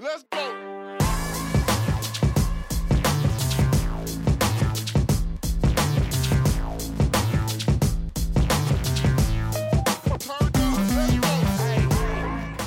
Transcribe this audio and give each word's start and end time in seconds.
Let's 0.00 0.22
go. 0.30 0.38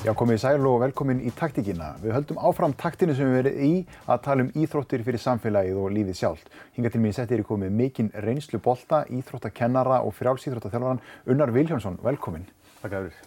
Já, 0.02 0.12
komið 0.18 0.36
í 0.36 0.42
sæl 0.42 0.66
og 0.68 0.82
velkomin 0.82 1.22
í 1.24 1.32
taktíkina. 1.32 1.94
Við 2.02 2.12
höldum 2.18 2.42
áfram 2.42 2.74
taktinu 2.76 3.16
sem 3.16 3.32
við 3.32 3.38
verið 3.38 3.64
í 3.64 3.72
að 4.12 4.22
tala 4.26 4.44
um 4.44 4.52
íþróttir 4.52 5.06
fyrir 5.08 5.24
samfélagið 5.24 5.80
og 5.80 5.96
lífið 5.96 6.20
sjálft. 6.20 6.52
Hinga 6.76 6.92
til 6.92 7.00
mér 7.06 7.16
settir 7.16 7.46
ég 7.46 7.48
komið 7.48 7.72
mikinn 7.80 8.12
reynslu 8.28 8.60
bolta, 8.60 9.06
íþróttakennara 9.08 10.04
og 10.04 10.18
frjálsíþróttaþjálfaran 10.20 11.00
Unnar 11.32 11.56
Viljánsson. 11.56 12.02
Velkomin. 12.04 12.44
Takk 12.84 13.00
fyrir. 13.00 13.20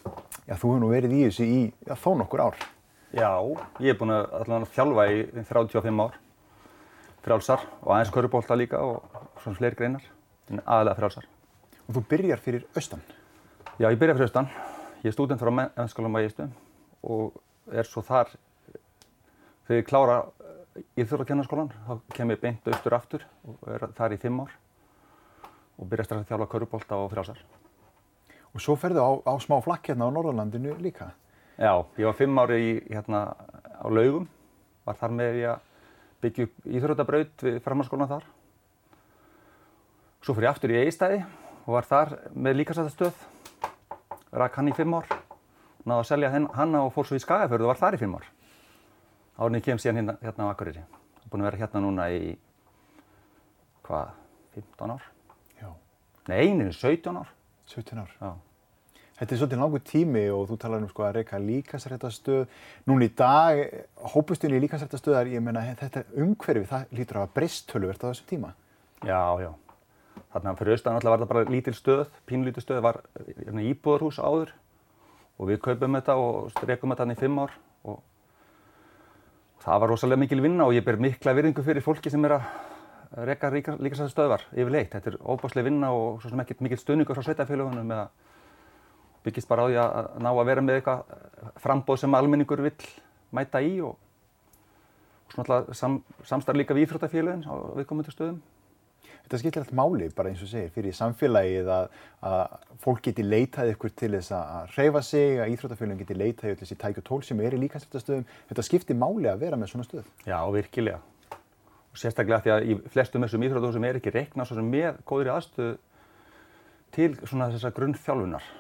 Já, 0.45 0.59
þú 0.59 0.75
hefur 0.75 0.81
nú 0.85 0.93
verið 0.93 1.21
í 1.23 1.27
þessu 1.31 1.49
í 1.49 1.61
já, 1.89 1.97
þó 1.97 2.11
nokkur 2.21 2.49
ár. 2.51 2.65
Já, 3.15 3.31
ég 3.79 3.93
er 3.93 3.99
búinn 3.99 4.11
að 4.11 4.25
allavega 4.41 4.73
þjálfa 4.75 5.03
í 5.07 5.19
35 5.47 6.01
ár. 6.03 6.17
Frjálsar 7.23 7.63
og 7.85 7.93
aðeins 7.95 8.11
körubólta 8.11 8.57
líka 8.59 8.81
og 8.83 9.05
svona 9.39 9.61
fleiri 9.61 9.79
greinar. 9.79 10.09
En 10.51 10.59
aðalega 10.65 10.99
frjálsar. 10.99 11.29
Og 11.87 11.95
þú 11.95 12.03
byrjar 12.11 12.43
fyrir 12.43 12.67
austan. 12.75 13.05
Já, 13.79 13.87
ég 13.87 14.01
byrja 14.01 14.19
fyrir 14.19 14.27
austan. 14.27 14.51
Ég 15.05 15.13
er 15.13 15.15
stúdent 15.15 15.39
frá 15.39 15.53
ennskólanum 15.55 16.19
að 16.19 16.27
Ístu 16.27 16.49
og 17.07 17.39
er 17.71 17.87
svo 17.87 18.03
þar 18.03 18.35
þegar 19.69 19.79
ég 19.79 19.89
klára 19.89 20.21
íþjóðrakennarskólan 20.99 21.71
þá 21.87 22.15
kem 22.19 22.35
ég 22.35 22.43
beint 22.43 22.71
austur 22.73 22.99
aftur 22.99 23.27
og 23.47 23.75
er 23.77 23.91
þar 23.95 24.17
í 24.17 24.23
fimm 24.25 24.43
ár 24.43 24.55
og 25.79 25.87
byrja 25.91 26.09
strax 26.09 26.25
að 26.25 26.33
þjálfa 26.33 26.51
körubólta 26.57 26.99
og 26.99 27.13
frjálsar. 27.15 27.39
Og 28.55 28.63
svo 28.63 28.75
ferðu 28.75 29.07
á, 29.07 29.11
á 29.23 29.35
smá 29.39 29.61
flakk 29.63 29.93
hérna 29.93 30.11
á 30.11 30.15
Norðurlandinu 30.15 30.75
líka. 30.83 31.15
Já, 31.55 31.87
ég 31.99 32.09
var 32.09 32.17
fimm 32.19 32.39
ári 32.43 32.57
í, 32.59 32.71
hérna 32.91 33.21
á 33.79 33.87
laugum, 33.87 34.25
var 34.83 34.97
þar 34.99 35.13
með 35.15 35.37
ég 35.39 35.51
að 35.53 35.67
byggja 36.25 36.47
upp 36.49 36.65
íþróttabraut 36.67 37.45
við 37.47 37.59
framhanskólan 37.63 38.11
þar. 38.11 38.25
Svo 40.25 40.35
fyrir 40.35 40.49
ég 40.49 40.51
aftur 40.51 40.73
í 40.73 40.79
Eistæði 40.81 41.21
og 41.65 41.77
var 41.77 41.87
þar 41.87 42.15
með 42.35 42.57
líkasættastöð, 42.59 43.21
rak 44.35 44.59
hann 44.59 44.73
í 44.73 44.75
fimm 44.75 44.97
ár, 44.99 45.07
náði 45.85 46.01
að 46.01 46.09
selja 46.09 46.33
hanna 46.35 46.81
og 46.83 46.91
fór 46.97 47.07
svo 47.07 47.21
í 47.21 47.23
Skagafjörðu 47.23 47.69
og 47.69 47.71
var 47.71 47.83
þar 47.85 47.99
í 47.99 48.01
fimm 48.03 48.17
ár. 48.19 48.27
Ég 49.55 49.65
kem 49.67 49.79
síðan 49.79 50.01
hérna, 50.01 50.17
hérna 50.25 50.49
á 50.49 50.53
Akureyri. 50.53 50.83
Ég 50.83 51.29
er 51.29 51.31
búinn 51.31 51.45
að 51.45 51.51
vera 51.53 51.61
hérna 51.63 51.85
núna 51.85 52.09
í, 52.11 52.35
hvað, 53.87 54.11
15 54.59 54.97
ár? 54.97 55.07
Já. 55.61 55.71
Nei, 56.33 56.37
einu, 56.49 56.67
17 56.73 57.23
ár. 57.23 57.31
17 57.71 58.03
ár. 58.03 58.11
Já. 58.19 58.35
Þetta 59.15 59.31
er 59.31 59.39
svolítið 59.39 59.61
langur 59.63 59.83
tími 59.87 60.23
og 60.35 60.49
þú 60.49 60.57
talar 60.59 60.81
um 60.83 60.89
sko 60.91 61.05
að 61.07 61.21
reyka 61.21 61.39
líkansrættastöð. 61.39 62.49
Núna 62.91 63.07
í 63.07 63.13
dag, 63.15 63.61
hópustunni 64.11 64.59
í 64.59 64.65
líkansrættastöðar, 64.65 65.31
ég 65.31 65.45
meina 65.45 65.63
þetta 65.79 66.03
umhverfi, 66.19 66.67
það 66.67 66.97
lítur 66.99 67.21
að 67.23 67.37
töluvert 67.71 68.03
á 68.03 68.11
þessum 68.11 68.27
tíma. 68.33 68.51
Já, 69.07 69.23
já. 69.39 69.53
Þarna 70.35 70.57
fyrir 70.59 70.75
austan 70.75 70.99
alltaf 70.99 71.13
var 71.13 71.23
það 71.23 71.31
bara 71.31 71.45
lítil 71.55 71.77
stöð, 71.79 72.11
pínlítil 72.27 72.65
stöð, 72.65 72.83
var 72.83 73.01
hérna, 73.39 73.63
íbúðarhús 73.71 74.19
áður 74.19 74.51
og 75.39 75.49
við 75.51 75.63
kaupum 75.63 75.95
þetta 75.95 76.19
og 76.19 76.51
strekum 76.57 76.91
þetta 76.91 77.07
hann 77.07 77.15
í 77.15 77.19
fimm 77.21 77.39
ár 77.39 77.55
og, 77.87 78.03
það 79.63 79.81
var 79.85 79.95
rosalega 79.95 80.23
mikil 80.25 80.43
vinna 80.43 80.67
og 80.67 80.75
ég 80.75 80.87
ber 80.87 80.99
mikla 80.99 81.37
virðingu 81.39 81.63
fyrir 81.67 81.87
fólki 81.87 82.11
sem 82.11 82.27
er 82.27 82.41
að 82.41 82.51
reyka 83.31 83.51
líka 83.79 84.11
stöðvar 84.11 84.43
yfirleitt. 84.51 84.91
Þetta 84.91 85.15
er 85.15 85.23
óbáslega 85.23 85.71
vinna 85.71 85.95
og 85.95 86.19
svo 86.23 86.35
sem 86.35 86.43
ekkert 86.43 86.67
mikil 86.67 86.83
eða 87.95 88.09
byggist 89.25 89.51
bara 89.51 89.65
á 89.65 89.69
því 89.69 89.79
að 89.83 90.09
ná 90.25 90.31
að 90.31 90.49
vera 90.51 90.65
með 90.65 90.81
eitthvað 90.81 91.61
frambóð 91.65 92.03
sem 92.03 92.17
almenningur 92.17 92.65
vill 92.65 92.89
mæta 93.35 93.63
í 93.65 93.79
og, 93.85 93.95
og 95.27 95.37
svona 95.37 95.47
alltaf 95.47 95.79
sam, 95.79 96.01
samstarf 96.27 96.61
líka 96.61 96.77
við 96.77 96.89
íþróttafélagin 96.89 97.47
á 97.49 97.55
viðkomundu 97.79 98.15
stöðum. 98.15 98.43
Þetta 99.25 99.39
skiptir 99.41 99.63
allt 99.63 99.73
máli, 99.73 100.11
bara 100.13 100.29
eins 100.29 100.43
og 100.45 100.51
segir, 100.51 100.69
fyrir 100.75 100.93
samfélagið 100.97 101.69
að, 101.73 101.87
að 102.29 102.43
fólk 102.83 103.07
geti 103.07 103.25
leitað 103.25 103.71
ykkur 103.73 103.95
til 103.97 104.11
þess 104.13 104.35
að 104.37 104.75
hreyfa 104.75 105.01
sig, 105.05 105.39
að 105.41 105.55
íþróttafélagin 105.55 106.03
geti 106.03 106.17
leitað 106.19 106.51
ykkur 106.51 106.61
til 106.61 106.69
þessi 106.69 106.77
tæk 106.83 107.01
og 107.01 107.07
tól 107.09 107.21
sem 107.25 107.41
er 107.41 107.57
í 107.57 107.61
líkansrættastöðum. 107.63 108.27
Þetta 108.51 108.65
skiptir 108.69 108.99
máli 109.01 109.31
að 109.33 109.47
vera 109.47 109.61
með 109.61 109.73
svona 109.73 109.89
stöð. 109.89 110.11
Já, 110.29 110.37
virkilega. 110.53 111.01
Og 111.95 112.03
sérstaklega 112.03 112.43
því 112.45 112.53
að 112.53 112.69
í 112.69 112.77
flestum 112.93 113.25
þessum 113.25 113.49
íþróttafélagum 113.49 113.89
er 113.89 114.01
ekki 114.03 114.13
reikna 114.13 114.45
svo 114.45 114.59
sem 114.61 114.69
með 114.77 115.01
góðri 115.09 115.33
aðstöð 115.33 115.73
til 116.99 117.11
svona 117.25 117.49
þessar 117.55 117.77
grunnþjálfunar. 117.81 118.53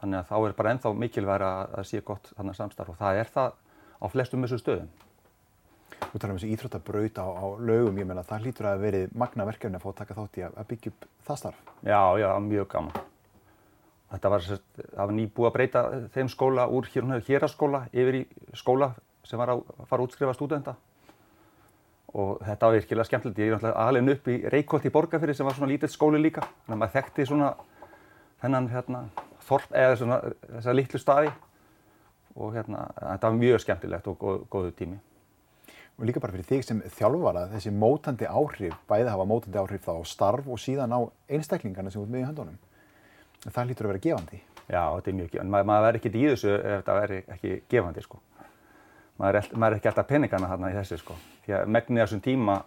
Þannig 0.00 0.20
að 0.20 0.28
þá 0.28 0.36
er 0.38 0.54
bara 0.58 0.72
ennþá 0.74 0.92
mikilvæg 1.00 1.44
að 1.46 1.74
það 1.74 1.88
sé 1.90 2.02
gott 2.04 2.30
þannig 2.36 2.58
samstarf 2.58 2.92
og 2.92 3.00
það 3.00 3.20
er 3.22 3.32
það 3.32 3.58
á 3.96 4.06
flestum 4.12 4.44
þessum 4.44 4.62
stöðum. 4.62 4.94
Þú 5.96 6.18
talar 6.20 6.32
um 6.34 6.38
þessi 6.38 6.52
íþróttabraut 6.52 7.20
á, 7.20 7.26
á 7.26 7.46
lögum, 7.56 7.98
ég 8.00 8.08
menna 8.08 8.24
það 8.26 8.44
hlýtur 8.44 8.68
að 8.68 8.82
verið 8.84 9.14
magna 9.16 9.46
verkefni 9.48 9.78
að 9.78 9.84
fá 9.86 9.90
að 9.90 9.98
taka 10.02 10.16
þátt 10.18 10.36
í 10.36 10.44
að, 10.44 10.56
að 10.60 10.68
byggja 10.72 10.92
upp 10.92 11.06
það 11.28 11.38
starf. 11.40 11.62
Já, 11.86 12.00
já, 12.20 12.28
mjög 12.44 12.68
gaman. 12.74 13.06
Þetta 14.10 14.32
var, 14.32 14.44
var 15.00 15.14
nýbúið 15.16 15.48
að 15.48 15.54
breyta 15.56 15.82
þeim 16.14 16.28
skóla 16.30 16.66
úr 16.70 16.90
héraskóla 17.26 17.86
yfir 17.90 18.20
í 18.20 18.22
skóla 18.54 18.92
sem 19.26 19.40
var 19.40 19.56
að 19.56 19.64
fara 19.88 20.02
að 20.02 20.06
útskrifa 20.06 20.36
stúdenda. 20.36 20.76
Og 22.16 22.36
þetta 22.46 22.68
var 22.68 22.76
virkilega 22.76 23.08
skemmtilegt. 23.08 23.40
Ég 23.40 23.50
er 23.50 23.56
náttúrulega 23.56 23.88
alveg 23.88 24.12
upp 24.14 24.28
í 24.30 24.36
Reykjótt 24.54 24.86
í 24.86 24.92
Borgarfyrir 24.94 25.36
sem 25.36 25.48
var 25.48 25.56
svona 25.56 25.72
lítill 25.72 25.90
skóli 25.90 26.20
líka. 26.22 26.44
Þannig 26.66 26.76
að 26.76 26.82
maður 26.84 26.94
þekkti 26.94 27.26
svona 27.28 27.50
þennan 28.44 28.70
hérna, 28.70 29.02
þorp 29.48 29.74
eða 29.74 29.98
svona 30.00 30.20
þessar 30.46 30.78
litlu 30.78 31.02
staði. 31.02 31.34
Og 32.36 32.52
hérna, 32.52 32.88
þetta 33.00 33.30
var 33.30 33.38
mjög 33.40 33.62
skemmtilegt 33.64 34.08
og 34.12 34.18
góð, 34.20 34.40
góðu 34.52 34.72
tími 34.76 34.98
og 35.96 36.04
líka 36.04 36.20
bara 36.20 36.34
fyrir 36.34 36.44
þig 36.44 36.64
sem 36.64 36.80
þjálfara 36.98 37.46
þessi 37.54 37.72
mótandi 37.72 38.28
áhrif, 38.28 38.74
bæði 38.88 39.08
hafa 39.08 39.24
mótandi 39.28 39.60
áhrif 39.60 39.86
þá 39.86 39.92
á 39.96 40.02
starf 40.04 40.48
og 40.48 40.60
síðan 40.60 40.92
á 40.92 41.00
einstaklingarna 41.32 41.92
sem 41.92 42.02
út 42.02 42.10
með 42.12 42.20
í 42.20 42.26
höndunum. 42.28 42.58
Það 43.46 43.70
lítur 43.70 43.88
að 43.88 43.92
vera 43.94 44.02
gefandi. 44.04 44.42
Já, 44.66 44.82
þetta 44.82 45.10
er 45.10 45.16
mjög 45.16 45.30
gefandi. 45.32 45.52
Ma 45.54 45.62
maður 45.64 45.86
verður 45.86 46.00
ekkert 46.00 46.18
í 46.18 46.24
þessu 46.26 46.52
ef 46.52 46.66
þetta 46.74 46.96
verður 46.98 47.32
ekki 47.36 47.54
gefandi, 47.72 48.04
sko. 48.04 48.20
Maður 49.16 49.40
er, 49.40 49.50
maður 49.56 49.72
er 49.72 49.80
ekki 49.80 49.90
alltaf 49.92 50.08
peningana 50.10 50.50
þarna 50.52 50.72
í 50.72 50.76
þessu, 50.76 51.00
sko. 51.00 51.18
Því 51.46 51.56
að 51.56 51.72
megnið 51.78 52.02
þessum 52.02 52.24
tíma 52.26 52.58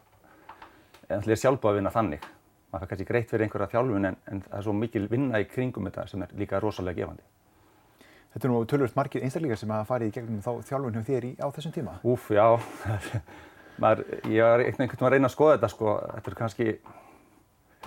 er 1.10 1.42
sjálfbúið 1.44 1.72
að 1.74 1.80
vinna 1.82 1.94
þannig. 1.94 2.28
Maður 2.69 2.84
fær 2.84 2.90
kannski 2.91 3.09
greitt 3.09 3.31
fyrir 3.31 3.47
einhverja 3.47 3.72
þjálfun 3.72 4.07
en, 4.12 4.18
en 4.30 4.41
það 4.46 4.57
er 4.59 4.66
svo 4.68 4.74
mikil 4.78 5.07
vinna 5.09 5.41
í 5.41 5.46
kringum 5.50 5.90
þetta 5.90 6.06
sem 6.12 6.24
er 6.25 6.34
líka 6.38 6.59
rosalega 6.62 7.02
gefandi. 7.02 7.24
Þetta 8.30 8.46
er 8.46 8.53
nú 8.53 8.59
tölvöld 8.69 8.97
margir 8.97 9.24
einstaklingar 9.25 9.57
sem 9.57 9.72
hafa 9.74 9.88
farið 9.90 10.12
í 10.12 10.13
gegnum 10.19 10.44
þá 10.46 10.52
þjálfun 10.69 11.00
hjá 11.00 11.06
þér 11.07 11.25
í, 11.25 11.31
á 11.41 11.47
þessum 11.56 11.74
tíma. 11.74 11.96
Úf, 12.06 12.28
já. 12.30 12.46
Maður, 13.81 14.03
ég 14.30 14.46
var 14.46 14.62
einhvern 14.62 14.85
veginn 14.85 15.07
að 15.07 15.16
reyna 15.16 15.31
að 15.31 15.34
skoða 15.34 15.56
þetta 15.56 15.72
sko. 15.74 15.96
Þetta 16.13 16.30
er 16.30 16.38
kannski 16.44 16.68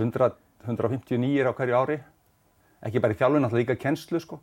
100, 0.01 0.31
159 0.67 1.47
á 1.47 1.53
hverju 1.55 1.79
ári. 1.79 1.99
Ekki 2.83 3.03
bara 3.05 3.15
í 3.15 3.21
þjálfun, 3.21 3.47
alltaf 3.47 3.61
líka 3.61 3.79
kennslu 3.79 4.19
sko. 4.25 4.41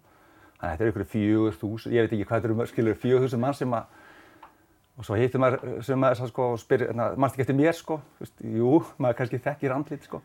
Þannig 0.60 0.70
að 0.70 0.72
þetta 0.72 0.86
er 0.86 0.94
ykkur 0.94 1.10
fjögur 1.18 1.60
þúsund, 1.60 1.96
ég 1.96 2.06
veit 2.06 2.16
ekki 2.16 2.30
hvað 2.30 2.40
þetta 2.40 2.54
eru, 2.54 2.70
skilur, 2.72 2.98
fjögur 3.00 3.26
þúsund 3.26 3.44
mann 3.44 3.60
sem 3.60 3.76
að 3.76 3.99
og 5.00 5.08
svo 5.08 5.16
hittir 5.16 5.40
maður 5.40 5.84
sem 5.88 6.00
maður 6.00 6.28
sko 6.28 6.48
og 6.54 6.60
spyr, 6.60 6.90
mannst 6.94 7.38
ekki 7.38 7.46
eftir 7.46 7.56
mér 7.56 7.78
sko, 7.78 8.02
Vist, 8.20 8.42
jú, 8.44 8.82
maður 9.00 9.22
kannski 9.22 9.40
þekkir 9.46 9.76
andlit 9.76 10.08
sko. 10.10 10.20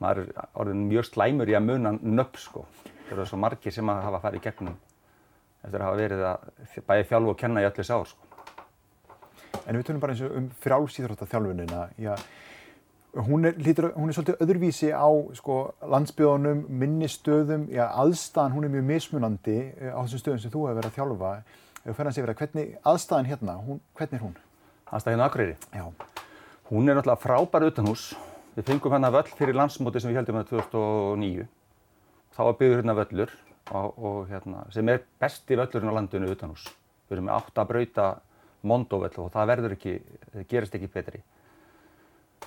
Maður 0.00 0.22
er 0.24 0.46
orðin 0.56 0.86
mjög 0.88 1.10
slæmur 1.10 1.50
í 1.52 1.56
að 1.58 1.66
muna 1.66 1.92
nöpp 2.00 2.40
sko. 2.40 2.64
Það 3.10 3.18
eru 3.18 3.26
svo 3.28 3.40
margir 3.42 3.74
sem 3.74 3.92
að 3.92 4.06
hafa 4.06 4.22
farið 4.22 4.40
í 4.40 4.44
gegnum 4.46 4.78
eftir 5.60 5.82
að 5.82 5.86
hafa 5.86 6.00
verið 6.00 6.22
að 6.24 6.84
bæði 6.88 7.06
þjálfu 7.10 7.32
og 7.34 7.40
kenna 7.40 7.60
í 7.60 7.66
öllu 7.68 7.82
þessu 7.82 7.96
ár 7.98 8.08
sko. 8.08 8.28
En 9.66 9.76
við 9.76 9.86
tölum 9.86 10.00
bara 10.00 10.14
eins 10.14 10.22
og 10.24 10.36
um 10.38 10.46
frjálsýþróttaþjálfunina. 10.64 12.14
Hún 13.26 13.44
er, 13.44 13.56
lítur, 13.58 13.88
hún 13.96 14.08
er 14.08 14.14
svolítið 14.14 14.44
öðruvísi 14.44 14.92
á 14.94 15.10
sko, 15.34 15.56
landsbyðunum, 15.82 16.60
minnistöðum, 16.78 17.64
já, 17.74 17.88
aðstæðan 17.98 18.54
hún 18.54 18.68
er 18.68 18.72
mjög 18.76 18.84
mismunandi 18.86 19.56
á 19.90 19.98
þessum 19.98 20.22
stöðum 20.22 20.42
sem 20.44 20.52
þú 20.54 20.62
hefur 20.68 20.78
verið 20.78 20.90
að 20.92 20.98
þjálfa. 21.00 21.32
Ef 21.80 21.96
fer 21.96 22.04
hans 22.04 22.18
yfir 22.20 22.30
að 22.34 22.40
hvernig 22.42 22.72
aðstæðan 22.84 23.28
hérna, 23.30 23.54
hún, 23.64 23.78
hvernig 23.96 24.18
er 24.18 24.24
hún? 24.26 24.34
Aðstæðan 24.90 25.14
hérna 25.14 25.28
Akureyri? 25.30 25.54
Já. 25.72 25.86
Hún 26.68 26.92
er 26.92 26.98
náttúrulega 26.98 27.22
frábær 27.22 27.64
utanhús. 27.70 28.10
Við 28.52 28.66
fengum 28.68 28.92
hérna 28.92 29.10
völl 29.14 29.30
fyrir 29.38 29.56
landsmóti 29.56 30.02
sem 30.02 30.12
við 30.12 30.20
heldum 30.20 30.36
hérna 30.36 30.50
2009. 30.50 31.48
Þá 32.36 32.40
var 32.44 32.58
byggður 32.60 32.82
hérna 32.82 32.96
völlur 33.00 33.34
og, 33.72 33.96
og 33.96 34.20
hérna, 34.28 34.66
sem 34.76 34.92
er 34.92 35.02
besti 35.22 35.56
völlurinn 35.56 35.88
á 35.88 35.96
landinu 35.96 36.30
utanhús. 36.34 36.68
Við 37.08 37.16
erum 37.16 37.30
með 37.30 37.38
8 37.48 37.68
brauta 37.72 38.08
mondovöll 38.60 39.16
og 39.24 39.32
það 39.32 39.52
verður 39.54 39.78
ekki, 39.78 39.98
það 40.34 40.48
gerist 40.52 40.76
ekki 40.76 40.94
betri. 40.94 41.24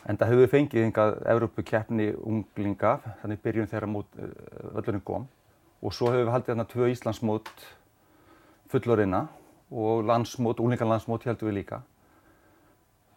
En 0.06 0.20
það 0.20 0.34
höfum 0.34 0.44
við 0.44 0.52
fengið 0.54 0.90
yngað 0.92 1.16
Evrópukeppni 1.34 2.12
unglinga, 2.22 2.98
þannig 3.24 3.42
byrjun 3.42 3.70
þegar 3.72 3.90
mót, 3.90 4.20
völlurinn 4.76 5.08
kom. 5.08 5.26
Og 5.82 5.96
svo 5.96 6.14
höfum 6.14 6.28
við 6.28 6.36
haldið 6.38 6.54
hérna 6.54 6.70
tvö 6.70 6.90
Íslandsmót 6.94 7.72
fullorina 8.74 9.28
og 9.72 10.04
landsmót, 10.10 10.60
unglingarlandsmót 10.60 11.26
heldum 11.30 11.50
við 11.50 11.60
líka. 11.62 11.82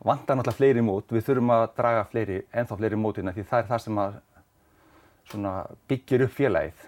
Vantar 0.05 0.37
náttúrulega 0.37 0.61
fleiri 0.61 0.85
mót, 0.85 1.11
við 1.11 1.25
þurfum 1.27 1.53
að 1.57 1.67
draga 1.77 2.05
fleiri, 2.11 2.39
ennþá 2.53 2.79
fleiri 2.79 3.01
mótina 3.01 3.33
því 3.35 3.47
það 3.49 3.63
er 3.63 3.69
það 3.71 3.85
sem 3.87 4.01
að 5.49 5.75
byggir 5.89 6.27
upp 6.27 6.37
félagið. 6.37 6.87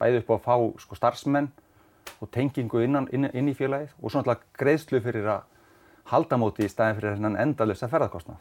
Bæði 0.00 0.22
upp 0.22 0.30
á 0.30 0.34
að 0.36 0.44
fá 0.46 0.54
sko, 0.82 0.98
starfsmenn 0.98 1.50
og 2.20 2.30
tengingu 2.32 2.82
innan, 2.84 3.08
inn, 3.12 3.28
inn 3.34 3.50
í 3.50 3.56
félagið 3.56 3.92
og 4.00 4.10
svo 4.10 4.22
náttúrulega 4.22 4.58
greiðslu 4.60 5.02
fyrir 5.04 5.30
að 5.34 5.46
halda 6.12 6.38
móti 6.40 6.64
í 6.64 6.70
staðin 6.70 7.00
fyrir 7.00 7.16
hennan 7.16 7.38
endalösa 7.42 7.90
ferðarkostnað. 7.90 8.38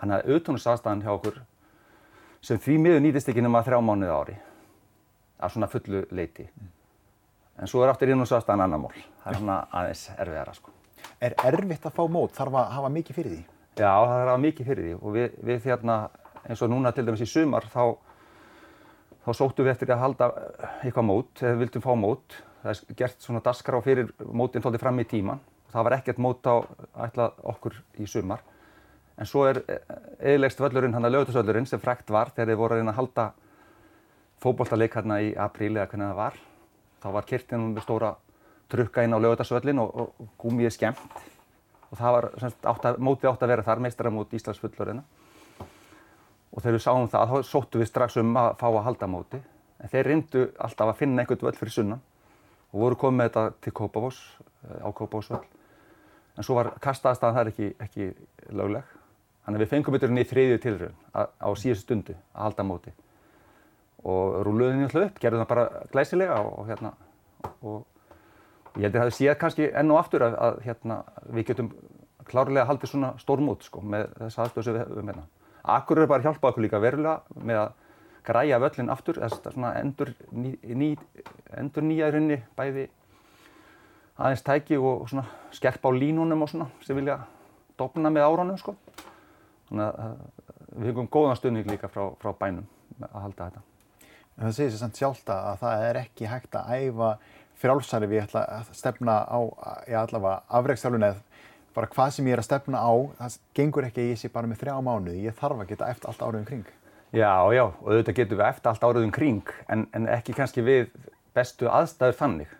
Þannig 0.00 0.16
að 0.16 0.28
auðvitaðnusafstæðan 0.30 1.04
hjá 1.04 1.12
okkur 1.12 1.40
sem 2.42 2.58
því 2.58 2.78
miður 2.82 3.02
nýtist 3.04 3.28
ekki 3.30 3.44
nema 3.44 3.62
þrjá 3.66 3.80
mánuði 3.84 4.14
ári 4.14 4.36
af 5.42 5.52
svona 5.52 5.68
fullu 5.70 6.06
leiti. 6.10 6.48
En 7.62 7.70
svo 7.70 7.84
er 7.84 7.92
aftur 7.92 8.10
innúsafstæðan 8.10 8.64
annar 8.64 8.80
mól. 8.82 8.94
Það 9.22 9.32
er 9.32 9.38
svona 9.38 9.56
aðeins 9.70 10.00
erfiðara 10.16 10.54
sko. 10.56 10.72
Er 11.22 11.36
erfitt 11.46 11.84
að 11.86 11.94
fá 11.94 12.02
mót? 12.10 12.32
Þarf 12.34 12.56
að 12.58 12.72
hafa 12.74 12.90
mikið 12.90 13.18
fyrir 13.20 13.34
því? 13.36 13.42
Já, 13.78 13.92
það 13.92 14.14
er 14.16 14.22
að 14.24 14.30
hafa 14.32 14.42
mikið 14.42 14.70
fyrir 14.70 14.88
því 14.88 14.94
og 14.98 15.14
við, 15.14 15.36
við 15.46 15.60
þérna 15.68 15.98
eins 16.42 16.64
og 16.66 16.72
núna 16.72 16.92
til 16.96 17.04
dæmis 17.06 17.22
í 17.22 17.28
sumar 17.30 17.68
þá, 17.70 17.84
þá 19.22 19.30
sóttum 19.38 19.68
við 19.68 19.72
eftir 19.76 19.94
að 19.94 20.02
halda 20.02 20.30
eitthvað 20.82 21.08
mót, 21.12 21.32
eða 21.38 21.62
vildum 21.62 21.86
fá 21.86 21.92
mót. 22.02 22.38
Það 22.64 22.74
er 22.74 22.98
gert 22.98 23.24
svona 23.28 23.44
dasgrá 23.46 23.82
fyrir 23.86 24.10
mótinn 24.26 24.66
þóttið 24.66 24.82
fram 24.82 24.98
í 24.98 25.08
tíman. 25.14 25.46
Það 25.70 25.86
var 25.86 25.98
ekkert 26.00 26.22
mót 26.22 26.50
á 26.50 26.54
ætlað 27.06 27.42
okkur 27.54 27.78
í 28.02 28.10
sumar. 28.10 28.42
En 29.22 29.28
svo 29.28 29.46
er 29.46 29.62
eðilegst 30.18 30.58
völlurinn, 30.58 30.98
hann 30.98 31.06
að 31.06 31.20
lögutusvöllurinn 31.20 31.68
sem 31.70 31.80
frækt 31.80 32.10
var 32.10 32.34
þegar 32.34 32.50
þið 32.50 32.60
voru 32.64 32.74
að 32.74 32.82
reyna 32.82 32.94
að 32.96 32.98
halda 32.98 33.26
fókbóltaleik 34.42 34.96
hérna 34.98 35.22
í 35.22 35.36
apríli 35.38 35.78
eða 35.78 35.92
hvernig 35.92 36.10
það 36.10 36.18
var. 36.24 36.40
Þá 37.02 37.08
var 37.16 37.26
kirtinn 37.26 37.72
með 37.72 37.86
stóra 37.86 38.12
trukka 38.72 39.04
inn 39.04 39.14
á 39.14 39.18
lögutasvöllin 39.18 39.80
og, 39.82 39.90
og 39.92 40.28
gúmið 40.40 40.70
skemmt. 40.76 41.24
Og 41.90 41.98
það 41.98 42.14
var, 42.16 42.28
semst, 42.40 42.68
átt 42.68 42.86
að, 42.88 43.00
mótið 43.04 43.30
átt 43.32 43.42
að 43.44 43.52
vera 43.52 43.66
þar, 43.66 43.82
meistaramót 43.84 44.36
Íslands 44.38 44.62
fullorina. 44.62 45.02
Og 46.52 46.60
þegar 46.60 46.76
við 46.78 46.84
sáum 46.84 47.10
það, 47.12 47.32
þá 47.32 47.50
sóttu 47.50 47.82
við 47.82 47.90
strax 47.90 48.16
um 48.22 48.32
að 48.38 48.54
fá 48.60 48.68
að 48.70 48.84
halda 48.86 49.08
móti. 49.10 49.42
En 49.82 49.92
þeir 49.92 50.08
reyndu 50.08 50.46
alltaf 50.62 50.92
að 50.92 51.02
finna 51.02 51.24
einhvern 51.24 51.44
völl 51.48 51.58
fyrir 51.58 51.74
sunnan 51.74 52.02
og 52.72 52.80
voru 52.80 52.96
komið 53.02 53.28
þetta 53.28 53.44
til 53.60 53.72
Kópavós, 53.76 54.22
á 54.80 54.88
Kópavósvöll. 54.88 55.42
En 56.38 56.46
svo 56.46 56.56
var 56.56 56.72
kastaðastæðan 56.80 57.36
þar 57.36 57.50
ekki, 57.50 57.70
ekki 57.84 58.08
lögleg. 58.56 58.86
Þannig 59.44 59.58
að 59.58 59.64
við 59.64 59.72
fengum 59.74 59.96
ytturinn 59.98 60.22
í 60.22 60.28
þriðju 60.30 60.60
tilraun 60.62 60.94
á 61.12 61.48
síðustu 61.58 61.84
stundu 61.84 62.14
að 62.32 62.46
halda 62.46 62.64
móti. 62.64 62.94
Og 64.02 64.40
rúluðum 64.46 64.80
við 64.82 64.88
alltaf 64.88 65.04
upp, 65.06 65.18
gerðum 65.22 65.44
það 65.44 65.50
bara 65.52 65.82
glæsilega 65.92 66.38
og, 66.42 66.54
og, 66.58 66.70
hérna, 66.70 66.92
og 67.62 68.80
ég 68.80 68.86
held 68.88 68.96
að 68.96 69.04
það 69.04 69.12
séð 69.18 69.36
kannski 69.38 69.68
enn 69.78 69.92
og 69.94 70.00
aftur 70.00 70.24
að, 70.26 70.34
að 70.46 70.58
hérna, 70.66 70.96
við 71.28 71.46
getum 71.52 71.68
klárlega 72.26 72.66
haldið 72.66 72.92
svona 72.92 73.12
stór 73.20 73.42
mót 73.44 73.66
sko, 73.66 73.82
með 73.84 74.08
þess 74.18 74.40
aðstöðu 74.42 74.66
sem 74.66 74.76
við 74.76 74.84
hefum 74.84 75.12
hérna. 75.12 75.28
Akkur 75.76 76.02
er 76.02 76.10
bara 76.10 76.26
hjálpað 76.26 76.50
okkur 76.50 76.66
líka 76.66 76.82
verulega 76.82 77.44
með 77.46 77.60
að 77.60 77.78
græja 78.26 78.58
völlin 78.62 78.90
aftur, 78.94 79.18
þess 79.22 79.54
að 79.58 79.78
endur, 79.82 80.12
ný, 80.34 80.52
ný, 80.62 80.90
endur 81.58 81.86
nýjaðurinni 81.86 82.42
bæði 82.58 82.88
aðeins 84.18 84.44
tæki 84.46 84.78
og 84.78 85.08
svona 85.10 85.24
skerpa 85.54 85.90
á 85.90 85.92
línunum 85.94 86.44
og 86.44 86.50
svona 86.50 86.68
sem 86.84 86.98
vilja 86.98 87.18
dopna 87.78 88.10
með 88.12 88.28
áronum 88.28 88.58
sko. 88.60 88.76
Þannig 89.70 89.88
að 89.88 90.16
við 90.76 90.88
fengum 90.90 91.10
góðan 91.12 91.38
stöðning 91.38 91.70
líka 91.70 91.90
frá, 91.90 92.10
frá 92.20 92.34
bænum 92.38 92.66
að 93.08 93.20
halda 93.24 93.48
þetta. 93.48 93.71
En 94.38 94.48
það 94.48 94.56
segir 94.56 94.72
sér 94.72 94.82
samt 94.82 94.98
sjálft 95.00 95.32
að 95.32 95.58
það 95.62 95.86
er 95.88 96.00
ekki 96.02 96.30
hægt 96.30 96.56
að 96.58 96.72
æfa 96.78 97.10
frjálsari 97.62 98.08
við 98.10 98.24
ætla 98.24 98.44
að 98.58 98.70
stefna 98.74 99.18
á, 99.28 99.38
já 99.86 99.98
allavega 100.02 100.40
afreiksþjálfun 100.58 101.08
eða 101.08 101.20
bara 101.76 101.88
hvað 101.92 102.14
sem 102.16 102.28
ég 102.28 102.36
er 102.36 102.42
að 102.42 102.48
stefna 102.48 102.80
á, 102.84 102.92
það 103.18 103.36
gengur 103.56 103.86
ekki 103.88 104.02
að 104.02 104.10
ég 104.12 104.20
sé 104.20 104.30
bara 104.32 104.48
með 104.50 104.62
þrjá 104.62 104.78
mánuði, 104.84 105.26
ég 105.26 105.36
þarf 105.38 105.62
að 105.62 105.70
geta 105.72 105.90
eftir 105.92 106.10
allt 106.10 106.24
áriðum 106.24 106.48
kring. 106.48 106.72
Já, 107.12 107.32
já, 107.52 107.62
og 107.68 107.88
auðvitað 107.88 108.18
getum 108.18 108.40
við 108.40 108.46
eftir 108.48 108.70
allt 108.72 108.84
áriðum 108.88 109.12
kring 109.12 109.54
en, 109.72 109.86
en 109.92 110.08
ekki 110.08 110.34
kannski 110.36 110.64
við 110.64 110.90
bestu 111.36 111.68
aðstæður 111.68 112.18
þannig. 112.18 112.56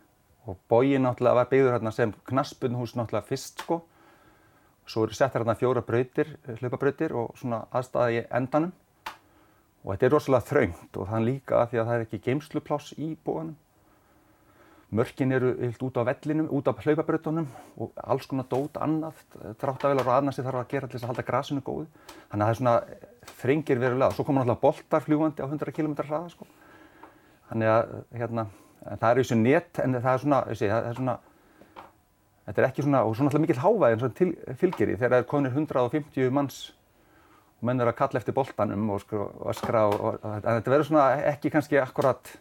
Og 0.48 0.58
bógin 0.68 1.06
náttúrulega 1.06 1.38
var 1.38 1.50
byggður 1.50 1.76
hérna 1.76 1.92
sem 1.94 2.12
knaspunhús 2.28 2.92
náttúrulega 2.98 3.28
fyrst 3.28 3.62
sko. 3.62 3.82
Svo 4.88 5.06
eru 5.06 5.16
settar 5.16 5.44
hérna 5.44 5.54
fjóra 5.56 5.84
brautir, 5.86 6.34
hlaupabrautir 6.58 7.14
og 7.16 7.36
svona 7.38 7.62
aðstæða 7.72 8.08
í 8.12 8.22
endanum. 8.28 8.72
Og 9.82 9.92
þetta 9.92 10.06
er 10.06 10.14
rosalega 10.14 10.46
þraungt 10.46 10.96
og 10.98 11.08
þann 11.10 11.26
líka 11.26 11.66
því 11.70 11.80
að 11.80 11.88
það 11.88 11.96
er 11.96 12.04
ekki 12.06 12.22
geimslupláss 12.26 12.94
í 12.94 13.12
bóganum. 13.26 13.56
Mörkin 14.92 15.32
eru 15.32 15.54
heilt 15.56 15.80
út 15.82 15.96
á 15.96 16.04
vellinum, 16.04 16.50
út 16.52 16.68
á 16.68 16.72
hlaupabrautunum 16.76 17.46
og 17.80 17.94
alls 17.96 18.26
konar 18.28 18.44
dót 18.50 18.76
annað, 18.76 19.22
dráttavelar 19.56 20.04
og 20.04 20.18
annað 20.18 20.36
sem 20.36 20.44
þarf 20.44 20.60
að 20.60 20.68
gera 20.74 20.90
til 20.90 20.98
þess 20.98 21.06
að 21.06 21.12
halda 21.14 21.24
grasinu 21.30 21.64
góðu. 21.64 21.86
Þannig 22.28 22.44
að 22.44 22.50
það 22.50 22.52
er 22.52 22.58
svona 22.60 22.74
þrengir 23.40 23.80
verulega. 23.80 24.12
Svo 24.12 24.26
koma 24.28 24.42
náttúrulega 24.42 24.64
boltar 24.66 25.06
fljúandi 25.06 25.40
á 25.40 25.48
100 25.48 25.74
km 25.78 25.96
hraða 26.02 26.28
sko. 26.34 26.48
Þannig 27.48 27.72
að 27.72 27.94
hérna, 28.20 28.46
það 28.90 29.08
er 29.08 29.16
í 29.16 29.24
þessu 29.24 29.40
net 29.40 29.80
en 29.82 29.96
það 29.96 30.12
er 30.12 30.22
svona, 30.26 30.42
sé, 30.52 30.68
það 30.68 30.90
er 30.90 31.00
svona, 31.00 31.16
þetta 32.44 32.62
er 32.62 32.68
ekki 32.68 32.84
svona, 32.84 33.02
og 33.08 33.16
svona 33.16 33.32
alltaf 33.32 33.44
mikil 33.46 33.60
hávæði 33.64 33.96
en 33.96 34.04
svona 34.04 34.18
til, 34.20 34.30
fylgir 34.60 34.92
í 34.92 34.98
þegar 35.00 35.16
það 35.16 35.24
er 35.24 35.28
konir 35.32 35.56
150 35.56 36.36
manns 36.36 36.60
og 36.68 36.81
menn 37.62 37.80
er 37.80 37.90
að 37.90 37.98
kalla 37.98 38.20
eftir 38.20 38.34
boltanum 38.36 38.88
og 38.90 39.04
og, 39.86 40.06
og 40.08 40.24
þetta 40.44 40.72
verður 40.72 40.88
svona 40.88 41.04
ekki 41.32 41.52
kannski 41.54 41.78
akkurat 41.80 42.32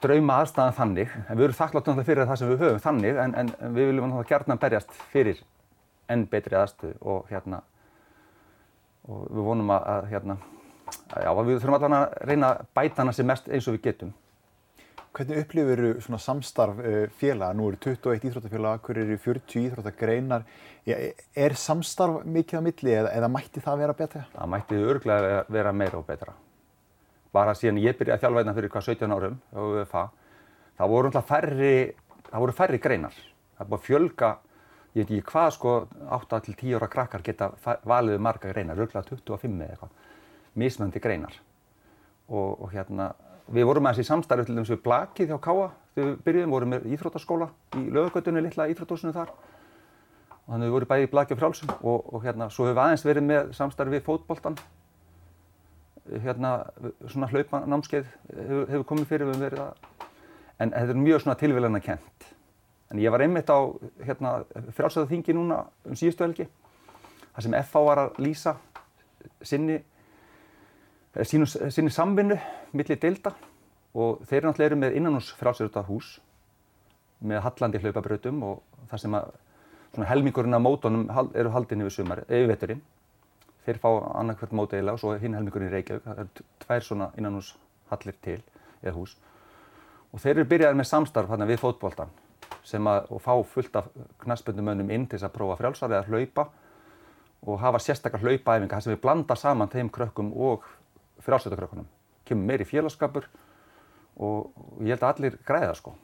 drauma 0.00 0.38
aðstæðan 0.40 0.76
þannig, 0.76 1.14
en 1.26 1.38
við 1.38 1.48
erum 1.48 1.58
þakklátt 1.58 1.88
fyrir 2.06 2.28
það 2.28 2.38
sem 2.40 2.52
við 2.52 2.62
höfum 2.62 2.84
þannig, 2.84 3.18
en, 3.24 3.34
en 3.42 3.74
við 3.74 3.90
viljum 3.90 4.06
að 4.06 4.62
berjast 4.62 4.94
fyrir 5.10 5.42
enn 6.10 6.26
betri 6.30 6.58
aðstöðu 6.58 6.96
og 7.12 7.28
hérna, 7.30 7.60
og 9.10 9.26
við 9.28 9.48
vonum 9.50 9.74
að, 9.74 9.88
að 9.94 10.08
hérna, 10.14 10.36
að 11.10 11.26
já, 11.26 11.30
við 11.40 11.58
þurfum 11.58 11.78
allavega 11.78 12.00
að 12.00 12.30
reyna 12.30 12.52
að 12.52 12.64
bæta 12.78 13.02
hana 13.02 13.16
sem 13.16 13.30
mest 13.30 13.50
eins 13.50 13.68
og 13.68 13.76
við 13.76 13.86
getum. 13.88 14.14
Hvernig 15.16 15.40
upplifir 15.42 15.80
þú 16.04 16.20
samstarf 16.22 16.82
uh, 16.84 17.00
félaga? 17.18 17.56
Nú 17.58 17.70
eru 17.70 17.80
21 17.82 18.28
íþróttafélaga, 18.30 18.82
hver 18.86 19.00
eru 19.02 19.16
40 19.24 19.64
íþróttagreinar. 19.64 20.46
Er 20.86 21.56
samstarf 21.58 22.22
mikið 22.24 22.62
á 22.62 22.62
milli 22.68 22.94
eða, 22.94 23.16
eða 23.18 23.32
mætti 23.32 23.64
það 23.64 23.82
vera 23.82 23.98
betra? 23.98 24.28
Það 24.36 24.54
mætti 24.54 24.84
örglega 24.92 25.42
vera 25.50 25.74
meira 25.74 25.98
og 25.98 26.06
betra 26.06 26.36
bara 27.34 27.54
síðan 27.54 27.80
ég 27.82 27.98
byrjaði 27.98 28.16
að 28.16 28.24
þjálfa 28.24 28.42
hérna 28.42 28.54
fyrir 28.56 28.72
hvað 28.74 28.86
17 28.88 29.14
árum 29.14 29.36
á 29.54 29.60
UFA, 29.62 30.04
það 30.78 30.92
voru 30.92 31.10
alltaf 31.10 31.28
færri, 31.28 31.74
það 32.30 32.44
voru 32.44 32.56
færri 32.58 32.80
greinar. 32.82 33.18
Það 33.54 33.64
er 33.64 33.70
búin 33.70 33.78
að 33.78 33.86
fjölga, 33.86 34.30
ég 34.94 35.04
veit 35.04 35.12
ekki 35.12 35.26
hvað 35.30 35.50
sko, 35.56 35.74
8 36.18 36.40
til 36.46 36.56
10 36.56 36.78
ára 36.78 36.90
krakkar 36.90 37.24
geta 37.26 37.50
valið 37.86 38.22
marga 38.26 38.50
greinar, 38.50 38.78
röglega 38.78 39.06
25 39.06 39.60
eða 39.60 39.76
eitthvað, 39.76 39.94
mismöndi 40.58 41.02
greinar. 41.02 41.36
Og, 42.30 42.62
og 42.62 42.74
hérna, 42.74 43.12
við 43.48 43.68
vorum 43.70 43.88
aðeins 43.88 44.04
í 44.04 44.08
samstarfi 44.10 44.48
til 44.48 44.56
að 44.56 44.72
við 44.72 44.82
blakið 44.84 45.32
hjá 45.32 45.38
Káa 45.44 45.70
þegar 45.94 46.10
við 46.10 46.18
byrjuðum, 46.26 46.52
vorum 46.54 46.74
með 46.74 46.90
íþróttaskóla 46.94 47.48
í 47.78 47.86
lögagötunni, 47.90 48.42
litla 48.44 48.68
íþróttúsinu 48.70 49.14
þar. 49.14 49.32
Og 50.40 50.52
þannig 50.52 50.68
við 50.68 50.76
vorum 50.76 50.90
bæði 50.90 51.06
í 51.06 51.10
blakið 51.14 51.36
og 51.36 51.40
frálsum 51.40 51.72
og, 51.80 52.12
og 52.14 52.26
hérna, 52.26 52.50
svo 52.50 52.66
hefur 52.66 52.78
við 52.78 52.84
aðeins 52.84 53.06
verið 53.06 53.26
með 53.26 53.50
samstarfi 53.58 53.96
við 53.96 54.06
fótboltan 54.06 54.58
hérna 56.24 56.52
svona 57.06 57.28
hlaupanámskeið 57.30 58.06
hefur, 58.34 58.64
hefur 58.70 58.86
komið 58.88 59.10
fyrir 59.10 59.30
við 59.30 59.44
verið 59.44 59.64
að 59.66 59.88
en 60.60 60.72
þetta 60.74 60.94
er 60.94 61.00
mjög 61.00 61.22
svona 61.24 61.36
tilvæglega 61.40 61.82
kent 61.84 62.26
en 62.90 63.00
ég 63.00 63.12
var 63.12 63.22
einmitt 63.24 63.50
á 63.50 63.58
hérna 64.04 64.32
frálsöðu 64.76 65.10
þingi 65.12 65.36
núna 65.36 65.62
um 65.86 65.96
síðustu 65.96 66.26
helgi 66.26 66.48
þar 67.34 67.46
sem 67.46 67.56
FH 67.60 67.84
var 67.86 68.02
að 68.04 68.20
lýsa 68.24 68.56
sinni 69.46 69.78
sínu, 71.26 71.46
sinni 71.46 71.90
samvinnu 71.90 72.38
millir 72.72 73.00
deilda 73.00 73.34
og 73.94 74.22
þeir 74.30 74.46
náttúrulega 74.46 74.70
eru 74.70 74.80
með 74.80 74.96
innanús 75.00 75.32
frálsöðu 75.38 75.84
hús 75.88 76.18
með 77.20 77.42
hallandi 77.44 77.80
hlaupabrautum 77.82 78.42
og 78.46 78.62
þar 78.90 79.02
sem 79.02 79.14
að 79.18 80.06
helmingurinn 80.06 80.54
af 80.54 80.62
mótonum 80.62 81.08
eru 81.34 81.50
haldin 81.50 81.82
yfir 81.82 81.96
sumar, 81.98 82.22
yfir 82.28 82.48
veturinn 82.48 82.82
þeir 83.66 83.80
fá 83.82 83.90
annarkvært 84.20 84.54
mót 84.56 84.72
eiginlega 84.74 84.96
og 84.96 85.02
svo 85.02 85.16
hinn 85.20 85.34
helmingurinn 85.36 85.68
í 85.68 85.74
Reykjavík. 85.74 86.06
Það 86.06 86.22
er 86.22 86.30
tvær 86.64 86.86
svona 86.86 87.10
innanhús 87.18 87.52
hallir 87.90 88.16
til, 88.24 88.38
eða 88.82 88.94
hús. 88.96 89.16
Og 90.10 90.22
þeir 90.22 90.38
eru 90.38 90.48
byrjaðið 90.50 90.80
með 90.80 90.88
samstarf 90.90 91.30
hérna 91.30 91.48
við 91.50 91.60
fótboltan 91.62 92.14
sem 92.66 92.86
að 92.90 93.10
fá 93.22 93.32
fullt 93.46 93.76
af 93.78 93.86
knaspundumönnum 94.24 94.90
inn 94.92 95.06
til 95.06 95.18
þess 95.18 95.28
að 95.28 95.36
prófa 95.36 95.58
frjálsari 95.60 95.96
að 95.98 96.10
hlaupa 96.10 96.48
og 97.46 97.60
hafa 97.62 97.80
sérstakar 97.80 98.20
hlaupaæfinga 98.20 98.74
þar 98.74 98.84
sem 98.84 98.94
við 98.94 99.02
blanda 99.04 99.36
saman 99.38 99.70
þeim 99.72 99.88
krökkum 99.92 100.32
og 100.36 100.66
frjálsættakrökkunum. 101.24 101.88
Kemur 102.28 102.48
meiri 102.50 102.66
félagskapur 102.68 103.26
og 104.20 104.50
ég 104.84 104.94
held 104.94 105.04
að 105.04 105.12
allir 105.14 105.38
græða 105.46 105.74
sko. 105.78 105.94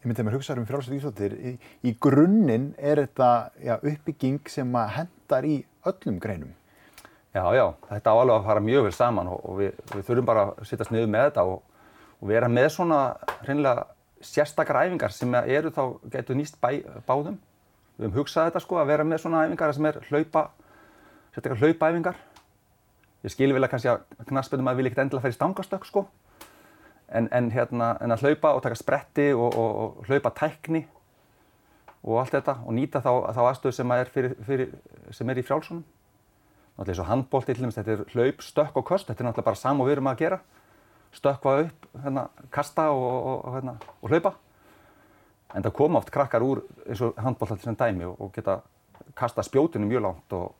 Ég 0.00 0.08
myndi 0.08 0.22
að 0.22 0.30
mér 0.30 0.38
hugsa 0.38 0.56
um 0.56 0.66
frjálsætt 0.68 0.96
íþróttir. 0.96 1.34
Í, 1.36 1.50
í 1.84 1.90
grunninn 2.00 2.70
er 2.78 3.02
þetta 3.02 3.30
já, 3.60 3.74
uppbygging 3.76 4.48
sem 4.48 4.76
að 4.80 4.94
hendar 4.96 5.44
í 5.48 5.58
öllum 5.86 6.20
greinum. 6.22 6.54
Já, 7.30 7.44
já, 7.54 7.66
þetta 7.86 8.14
áalveg 8.16 8.34
að 8.34 8.46
fara 8.48 8.62
mjög 8.64 8.86
vel 8.88 8.94
saman 8.96 9.28
og, 9.30 9.42
og 9.46 9.58
við, 9.60 9.82
við 9.92 10.06
þurfum 10.08 10.30
bara 10.30 10.46
að 10.48 10.64
sittast 10.66 10.90
niður 10.90 11.12
með 11.12 11.26
þetta 11.28 11.44
og, 11.46 11.84
og 12.16 12.32
vera 12.32 12.48
með 12.50 12.66
svona 12.74 13.02
hreinlega 13.44 13.84
sérstakar 14.24 14.80
æfingar 14.82 15.14
sem 15.14 15.36
eru 15.40 15.70
þá, 15.76 15.84
getur 16.16 16.40
nýst 16.40 16.58
bæ, 16.64 16.80
báðum. 17.06 17.36
Við 18.00 18.08
höfum 18.08 18.18
hugsað 18.18 18.48
þetta 18.48 18.64
sko 18.64 18.80
að 18.80 18.90
vera 18.94 19.06
með 19.06 19.22
svona 19.22 19.44
æfingar 19.44 19.76
sem 19.76 19.90
er 19.92 20.00
hlaupa, 20.08 20.46
sérstakar 21.36 21.62
hlaupaæfingar. 21.62 22.18
Ég 23.20 23.34
skilur 23.34 23.58
vel 23.58 23.66
að 23.66 23.72
kannski 23.74 23.90
að 23.92 24.26
knaspöndum 24.30 24.70
að 24.70 24.80
vilja 24.80 24.90
ekkert 24.90 25.04
endilega 25.04 25.26
færi 25.26 25.36
stangastökk 25.36 25.86
sko. 25.88 26.06
en, 27.10 27.28
en, 27.32 27.50
hérna, 27.50 27.96
en 28.00 28.14
að 28.14 28.22
hlaupa 28.22 28.52
og 28.54 28.62
taka 28.62 28.76
spretti 28.78 29.32
og, 29.34 29.56
og, 29.58 29.70
og 29.82 30.04
hlaupa 30.06 30.30
tækni 30.30 30.84
og 32.04 32.20
allt 32.20 32.36
þetta 32.36 32.54
og 32.64 32.76
nýta 32.76 33.02
þá, 33.02 33.10
þá 33.34 33.40
aðstöðu 33.48 33.76
sem 33.76 33.94
er, 33.96 34.12
fyrir, 34.14 34.36
fyrir, 34.46 34.70
sem 35.12 35.30
er 35.30 35.40
í 35.40 35.44
frjálsunum. 35.44 35.82
Náttúrulega 36.78 36.94
eins 36.94 37.02
og 37.02 37.10
handból 37.10 37.42
til 37.44 37.56
dæmis, 37.58 37.76
þetta 37.76 37.92
er 37.96 38.04
hlaup, 38.14 38.44
stökk 38.46 38.78
og 38.80 38.86
köst, 38.88 39.10
þetta 39.10 39.24
er 39.24 39.28
náttúrulega 39.28 39.48
bara 39.50 39.60
sam 39.60 39.82
og 39.82 39.90
við 39.90 39.96
erum 39.98 40.08
að 40.08 40.22
gera. 40.22 40.38
Stökkva 41.12 41.56
upp, 41.66 41.90
hérna, 42.04 42.24
kasta 42.54 42.86
og, 42.94 43.50
hérna, 43.56 43.74
og 44.00 44.14
hlaupa. 44.14 44.32
En 45.50 45.66
það 45.66 45.76
koma 45.76 45.98
oft 45.98 46.12
krakkar 46.14 46.46
úr 46.46 46.62
eins 46.86 47.02
og 47.04 47.18
handból 47.20 47.50
alltaf 47.50 47.66
sem 47.66 47.76
dæmi 47.76 48.06
og 48.06 48.30
geta 48.32 48.60
kasta 49.18 49.42
spjótunum 49.44 49.90
mjög 49.90 50.06
langt 50.06 50.38
og 50.38 50.54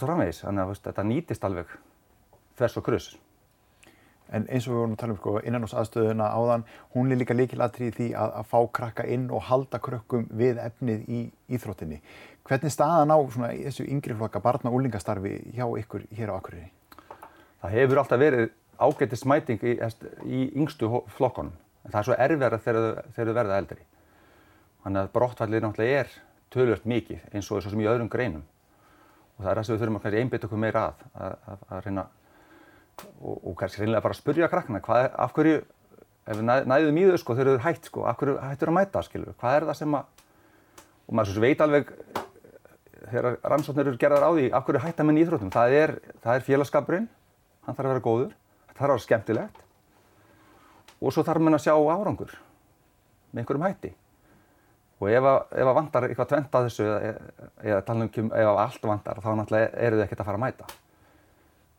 svo 0.00 0.08
framvegis. 0.08 0.42
Þannig 0.44 0.64
að 0.64 0.82
þetta 0.88 1.06
nýtist 1.10 1.46
alveg 1.46 1.76
þess 2.58 2.80
og 2.80 2.86
krus. 2.86 3.08
En 4.34 4.46
eins 4.48 4.64
og 4.66 4.72
við 4.72 4.80
vorum 4.80 4.94
að 4.94 5.00
tala 5.02 5.14
um 5.14 5.18
sko, 5.18 5.32
innan 5.44 5.66
ás 5.66 5.74
aðstöðuna 5.76 6.30
áðan, 6.32 6.64
hún 6.94 7.12
er 7.12 7.20
líka 7.20 7.36
líkilatri 7.36 7.90
í 7.90 7.94
því 7.94 8.06
að, 8.18 8.30
að 8.40 8.46
fá 8.50 8.58
krakka 8.78 9.04
inn 9.06 9.26
og 9.30 9.44
halda 9.50 9.78
krökkum 9.84 10.24
við 10.32 10.58
efnið 10.64 11.04
í 11.12 11.20
íþróttinni. 11.54 12.00
Hvernig 12.48 12.72
staðan 12.72 13.12
á 13.12 13.18
svona, 13.20 13.50
þessu 13.52 13.84
yngri 13.84 14.16
flokka 14.16 14.40
barna 14.42 14.72
og 14.72 14.78
úlingastarfi 14.80 15.34
hjá 15.54 15.66
ykkur 15.80 16.06
hér 16.16 16.32
á 16.32 16.38
Akureyri? 16.38 16.70
Það 17.60 17.76
hefur 17.76 18.00
alltaf 18.00 18.22
verið 18.24 18.48
ágætti 18.80 19.20
smæting 19.20 19.62
í, 19.64 19.76
í 20.24 20.40
yngstu 20.56 20.90
flokkonum. 21.18 21.54
En 21.84 21.92
það 21.92 22.00
er 22.00 22.08
svo 22.08 22.18
erfiðara 22.26 22.62
þegar 22.64 23.10
þau 23.12 23.34
verða 23.36 23.60
eldri. 23.60 23.84
Þannig 24.84 25.02
að 25.04 25.14
brottfallið 25.14 25.64
náttúrulega 25.64 26.00
er 26.00 26.16
tölvöld 26.52 26.88
mikið 26.88 27.28
eins 27.32 27.50
og 27.50 27.60
þessum 27.60 27.84
í 27.84 27.88
öðrum 27.92 28.10
greinum. 28.12 28.44
Og 29.34 29.42
það 29.42 29.50
er 29.50 29.58
það 29.58 29.66
sem 29.66 29.74
við 29.74 29.82
þurfum 29.82 30.00
að 30.00 30.18
einbita 30.20 30.48
okkur 30.48 30.60
meira 30.62 30.82
að, 30.88 31.06
að, 31.24 31.64
að, 31.68 31.78
reyna 31.86 32.04
og, 33.20 33.38
og 33.38 33.56
kannski 33.58 33.82
reynilega 33.82 34.04
bara 34.04 34.14
að 34.14 34.20
spurja 34.20 34.50
krakkana 34.52 34.82
hvað 34.84 35.06
er, 35.06 35.14
af 35.24 35.32
hverju, 35.34 35.56
ef 36.24 36.38
við 36.38 36.44
næðum 36.70 37.00
í 37.00 37.06
þau 37.08 37.18
sko 37.22 37.34
þau 37.34 37.42
eru 37.44 37.56
hætt 37.64 37.88
sko, 37.90 38.04
af 38.06 38.20
hverju 38.20 38.36
hættur 38.42 38.70
að 38.70 38.76
mæta 38.78 39.02
skilur, 39.06 39.34
hvað 39.40 39.56
er 39.58 39.66
það 39.70 39.80
sem 39.80 39.98
að, 39.98 40.22
og 41.08 41.18
maður 41.18 41.32
svo 41.32 41.44
veit 41.44 41.64
alveg 41.66 41.90
þegar 43.10 43.36
rannsóknir 43.42 43.90
eru 43.90 44.00
gerðar 44.00 44.28
á 44.28 44.30
því 44.30 44.46
af 44.54 44.68
hverju 44.68 44.84
hætta 44.86 45.08
menn 45.08 45.18
í 45.18 45.24
íþróttum, 45.24 45.52
það 45.54 45.76
er, 45.80 45.94
er 46.22 46.46
félagskapurinn, 46.46 47.10
hann 47.66 47.76
þarf 47.76 47.90
að 47.90 47.92
vera 47.92 48.06
góður, 48.06 48.32
það 48.70 48.78
þarf 48.78 48.86
að 48.86 48.94
vera 48.94 49.06
skemmtilegt 49.08 49.60
og 51.02 51.12
svo 51.12 51.26
þarf 51.26 51.44
mann 51.44 51.58
að 51.58 51.66
sjá 51.66 51.74
árangur 51.74 52.38
með 53.34 53.42
einhverjum 53.42 53.66
hætti 53.66 53.92
og 55.04 55.10
ef 55.12 55.30
að, 55.30 55.40
ef 55.52 55.70
að 55.70 55.78
vantar 55.78 56.08
eitthvað 56.08 56.30
tvent 56.32 56.56
að 56.58 56.68
þessu 56.68 56.86
eða, 56.90 57.80
tala 57.86 58.08
um 58.08 58.30
ef 58.30 58.52
að 58.52 58.62
allt 58.64 58.86
vantar 58.90 59.20
þá 59.20 59.30
náttúrulega 59.38 59.84
eru 59.86 60.00
þau 60.00 60.06
ekkert 60.06 60.24
að 60.24 60.30
fara 60.30 60.40
að 60.40 60.46
mæta 60.46 60.70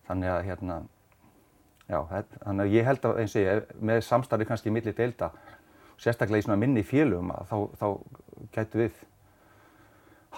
þannig 0.05 0.35
að 0.35 0.45
hérna 0.49 0.83
Já, 1.85 1.99
þannig 2.41 2.63
að 2.63 2.71
ég 2.73 2.87
held 2.87 3.03
að 3.05 3.19
eins 3.21 3.35
og 3.35 3.43
ég, 3.43 3.67
með 3.85 3.99
samstarfi 4.07 4.47
kannski 4.49 4.71
millir 4.73 4.95
deilda, 4.97 5.29
sérstaklega 6.01 6.41
í 6.41 6.45
svona 6.47 6.57
minni 6.57 6.81
félögum, 6.85 7.29
þá, 7.45 7.57
þá 7.77 8.47
gætu 8.55 8.79
við 8.81 9.03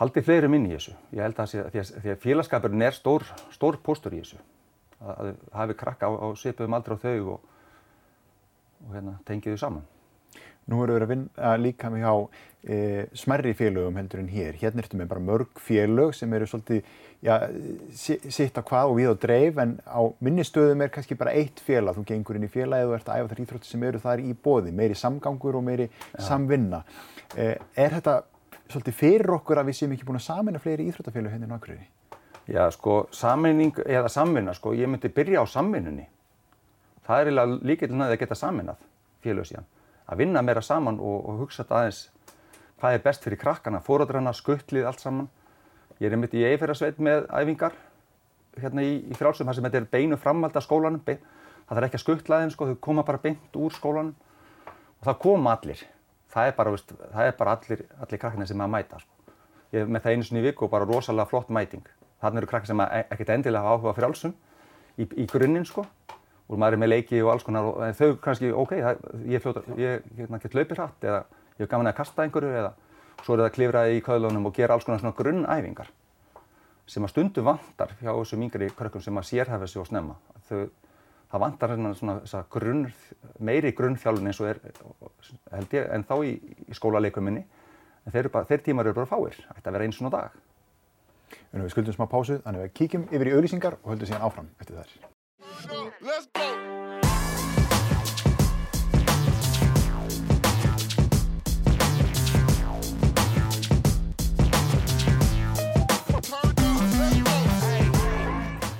haldið 0.01 0.27
fleiri 0.27 0.49
minni 0.51 0.73
í 0.73 0.75
þessu. 0.75 0.95
Ég 1.15 1.23
held 1.23 1.39
að 1.39 1.53
því 1.53 1.61
að, 1.63 1.93
að 2.01 2.19
félagskapurinn 2.25 2.83
er 2.89 2.97
stór, 2.97 3.23
stór 3.55 3.79
póstur 3.83 4.17
í 4.17 4.19
þessu. 4.25 4.41
Að, 4.99 5.13
að 5.13 5.31
hafi 5.61 5.77
krakka 5.79 6.11
á, 6.11 6.13
á 6.19 6.27
svipuðum 6.35 6.75
aldrei 6.75 6.99
á 6.99 7.03
þau 7.05 7.31
og, 7.37 7.47
og 8.83 8.97
hérna, 8.97 9.15
tengið 9.29 9.55
þau 9.55 9.63
saman. 9.63 9.87
Nú 10.67 10.81
erum 10.83 10.97
við 10.97 11.03
að 11.05 11.11
vinna 11.13 11.51
líka 11.61 11.89
með 11.91 12.01
hjá 12.03 12.13
e, 12.67 12.77
smerri 13.15 13.53
félögum 13.55 13.95
heldur 13.95 14.19
en 14.19 14.31
hér. 14.31 14.57
Hérna 14.59 14.83
ertum 14.83 14.99
við 14.99 15.09
bara 15.13 15.23
mörg 15.23 15.61
félög 15.63 16.15
sem 16.17 16.33
eru 16.35 16.47
svolítið 16.51 16.89
já, 17.23 17.35
sitt 17.95 18.59
á 18.59 18.61
hvað 18.67 18.91
og 18.91 18.97
við 18.97 19.11
á 19.11 19.15
dreif 19.23 19.61
en 19.63 19.77
á 19.87 20.01
minnistöðum 20.19 20.83
er 20.83 20.91
kannski 20.91 21.15
bara 21.19 21.35
eitt 21.39 21.61
félag. 21.63 21.95
Þú 21.95 22.03
gengur 22.09 22.39
inn 22.39 22.47
í 22.49 22.51
félagið 22.51 22.91
og 22.91 22.97
ert 22.97 23.11
að 23.11 23.21
æfa 23.21 23.31
þar 23.31 23.43
íþrótti 23.45 23.71
sem 23.71 23.85
eru 23.87 24.01
þar 24.03 24.23
í 24.25 24.35
bóði. 24.47 24.73
Meiri 24.75 24.99
samgangur 24.99 25.59
og 25.61 25.63
meiri 25.69 25.87
já. 25.87 26.19
samvinna. 26.27 26.81
E, 27.31 27.47
er 27.55 27.95
þetta 27.95 28.17
svolítið 28.67 28.99
fyrir 28.99 29.33
okkur 29.37 29.63
að 29.63 29.71
við 29.71 29.79
séum 29.79 29.95
ekki 29.95 30.09
búin 30.09 30.19
að 30.19 30.27
samina 30.27 30.63
fleiri 30.63 30.89
íþróttafélög 30.91 31.31
henni 31.31 31.47
hérna 31.47 31.61
nákvæmlega? 31.61 31.93
Já, 32.47 32.61
sko, 32.75 32.97
saminning 33.15 33.79
eða 33.87 34.11
samvinna, 34.11 34.53
sko, 34.55 34.75
ég 34.75 34.87
myndi 34.87 35.11
byrja 35.11 35.43
á 35.43 35.45
samvinnunni. 35.51 36.05
Það 37.07 37.23
er 37.23 37.33
líka 37.63 37.87
líka 37.87 38.05
að 38.07 38.19
geta 38.19 38.35
saminað 38.35 38.85
félög 39.23 39.47
síðan 39.47 39.67
að 40.07 40.23
vinna 40.23 40.43
meira 40.45 40.63
saman 40.63 40.99
og, 40.99 41.17
og 41.27 41.43
hugsa 41.43 41.63
þetta 41.63 41.81
aðeins 41.81 42.03
hvað 42.77 42.95
er 42.95 43.03
best 43.03 43.25
fyrir 43.25 43.41
krakkana, 43.41 43.81
fóradrarna, 43.81 44.33
skuttlið, 44.37 44.85
allt 44.85 45.01
saman. 45.01 45.29
Ég 45.97 46.09
er 46.09 46.15
einmitt 46.15 46.35
í 46.37 46.45
eifirasveit 46.45 46.99
með 47.01 47.25
æfingar 47.33 47.73
hérna 48.61 48.85
í, 48.85 48.99
í 49.09 49.17
frálsum 49.17 49.49
þar 49.49 49.57
sem 49.57 49.67
þetta 49.67 49.81
er 49.81 49.89
beinu 49.91 50.17
framhald 50.21 50.57
af 50.57 50.65
skólanum. 50.65 51.01
Það 51.01 51.73
þarf 51.73 51.87
ekki 51.87 51.99
að 51.99 52.03
skuttla 52.03 52.41
þeim, 52.43 52.53
sko, 52.53 52.69
þau 52.69 52.81
koma 52.87 53.05
bara 53.07 53.21
beint 53.23 53.57
úr 53.57 53.73
skólanum 53.73 54.13
og 54.69 55.09
það 55.09 55.19
koma 55.25 55.55
allir. 55.57 55.83
Það 56.31 56.51
er 56.51 56.57
bara, 56.57 56.73
veist, 56.75 56.93
það 57.13 57.29
er 57.31 57.37
bara 57.39 57.55
allir, 57.57 57.83
allir 57.97 58.21
krakkina 58.21 58.47
sem 58.47 58.61
að 58.61 58.73
mæta. 58.75 59.01
Sko. 59.01 59.33
Ég 59.73 59.83
er 59.83 59.91
með 59.91 60.05
það 60.05 60.13
einu 60.13 60.27
sinni 60.27 60.43
í 60.43 60.47
viku 60.47 60.67
og 60.67 60.73
bara 60.73 60.87
rosalega 60.87 61.29
flott 61.31 61.49
mæting. 61.53 61.89
Þannig 62.21 62.43
eru 62.43 62.51
krakkina 62.51 62.71
sem 62.71 62.83
e, 62.85 63.01
ekkert 63.15 63.33
endilega 63.33 63.65
hafa 63.65 63.81
áhuga 63.81 63.97
frálsum 63.97 64.37
í, 64.97 65.05
í 65.05 65.25
grunninn 65.29 65.65
sko 65.67 65.85
og 66.47 66.59
maður 66.59 66.77
er 66.77 66.81
með 66.83 66.91
leiki 66.93 67.21
og 67.21 67.31
alls 67.33 67.45
konar 67.45 67.69
og 67.69 67.79
þau 67.97 68.17
kannski, 68.23 68.51
ok, 68.55 68.73
það, 68.79 69.05
ég, 69.27 69.43
fljóta, 69.43 69.63
ég, 69.79 70.09
ég 70.17 70.35
get 70.43 70.55
hlaupið 70.55 70.79
hratt 70.79 71.07
eða 71.07 71.21
ég 71.57 71.63
hef 71.65 71.71
gaman 71.71 71.91
að 71.91 71.97
kasta 71.99 72.23
einhverju 72.23 72.51
eða 72.53 72.73
svo 73.23 73.35
er 73.35 73.41
það 73.41 73.47
að 73.49 73.55
klifra 73.57 73.87
í 73.91 74.03
köðlunum 74.05 74.47
og 74.47 74.55
gera 74.55 74.77
alls 74.77 74.87
konar 74.87 75.01
svona 75.01 75.17
grunnæfingar 75.17 75.89
sem 76.87 77.03
að 77.03 77.13
stundu 77.13 77.43
vantar 77.43 77.93
hjá 77.99 78.11
þessum 78.11 78.43
yngri 78.47 78.69
krökkum 78.75 79.03
sem 79.03 79.19
að 79.19 79.27
sérhæfa 79.27 79.67
sig 79.67 79.81
og 79.81 79.89
snemma. 79.89 80.15
Þau, 80.47 80.61
það 81.33 81.43
vantar 81.43 81.73
svona 81.99 82.43
grunn, 82.53 82.85
meiri 83.43 83.73
grunnþjálfun 83.75 84.31
eins 84.31 84.39
og 84.43 84.53
er, 84.53 84.61
held 85.51 85.75
ég, 85.75 85.89
en 85.97 86.07
þá 86.07 86.15
í, 86.23 86.37
í 86.67 86.77
skólaleikum 86.77 87.27
minni. 87.27 87.43
En 88.05 88.15
þeir, 88.15 88.31
bara, 88.31 88.47
þeir 88.47 88.63
tímar 88.63 88.87
eru 88.87 89.01
bara 89.01 89.11
fáir, 89.11 89.35
ætti 89.51 89.67
að 89.67 89.75
vera 89.75 89.89
eins 89.89 89.99
og 89.99 90.15
dag. 90.15 90.39
Við 91.51 91.69
skuldum 91.73 91.97
smá 91.97 92.07
pásu, 92.07 92.39
þannig 92.45 92.63
að 92.63 92.69
við 92.69 92.73
kíkjum 92.79 93.05
yfir 93.11 93.33
í 93.33 93.35
auðlýsingar 93.35 93.79
og 93.81 93.93
höldum 93.93 94.13
síðan 94.13 94.27
áfram 94.29 94.51
eftir 94.61 94.79
þær. 94.79 94.97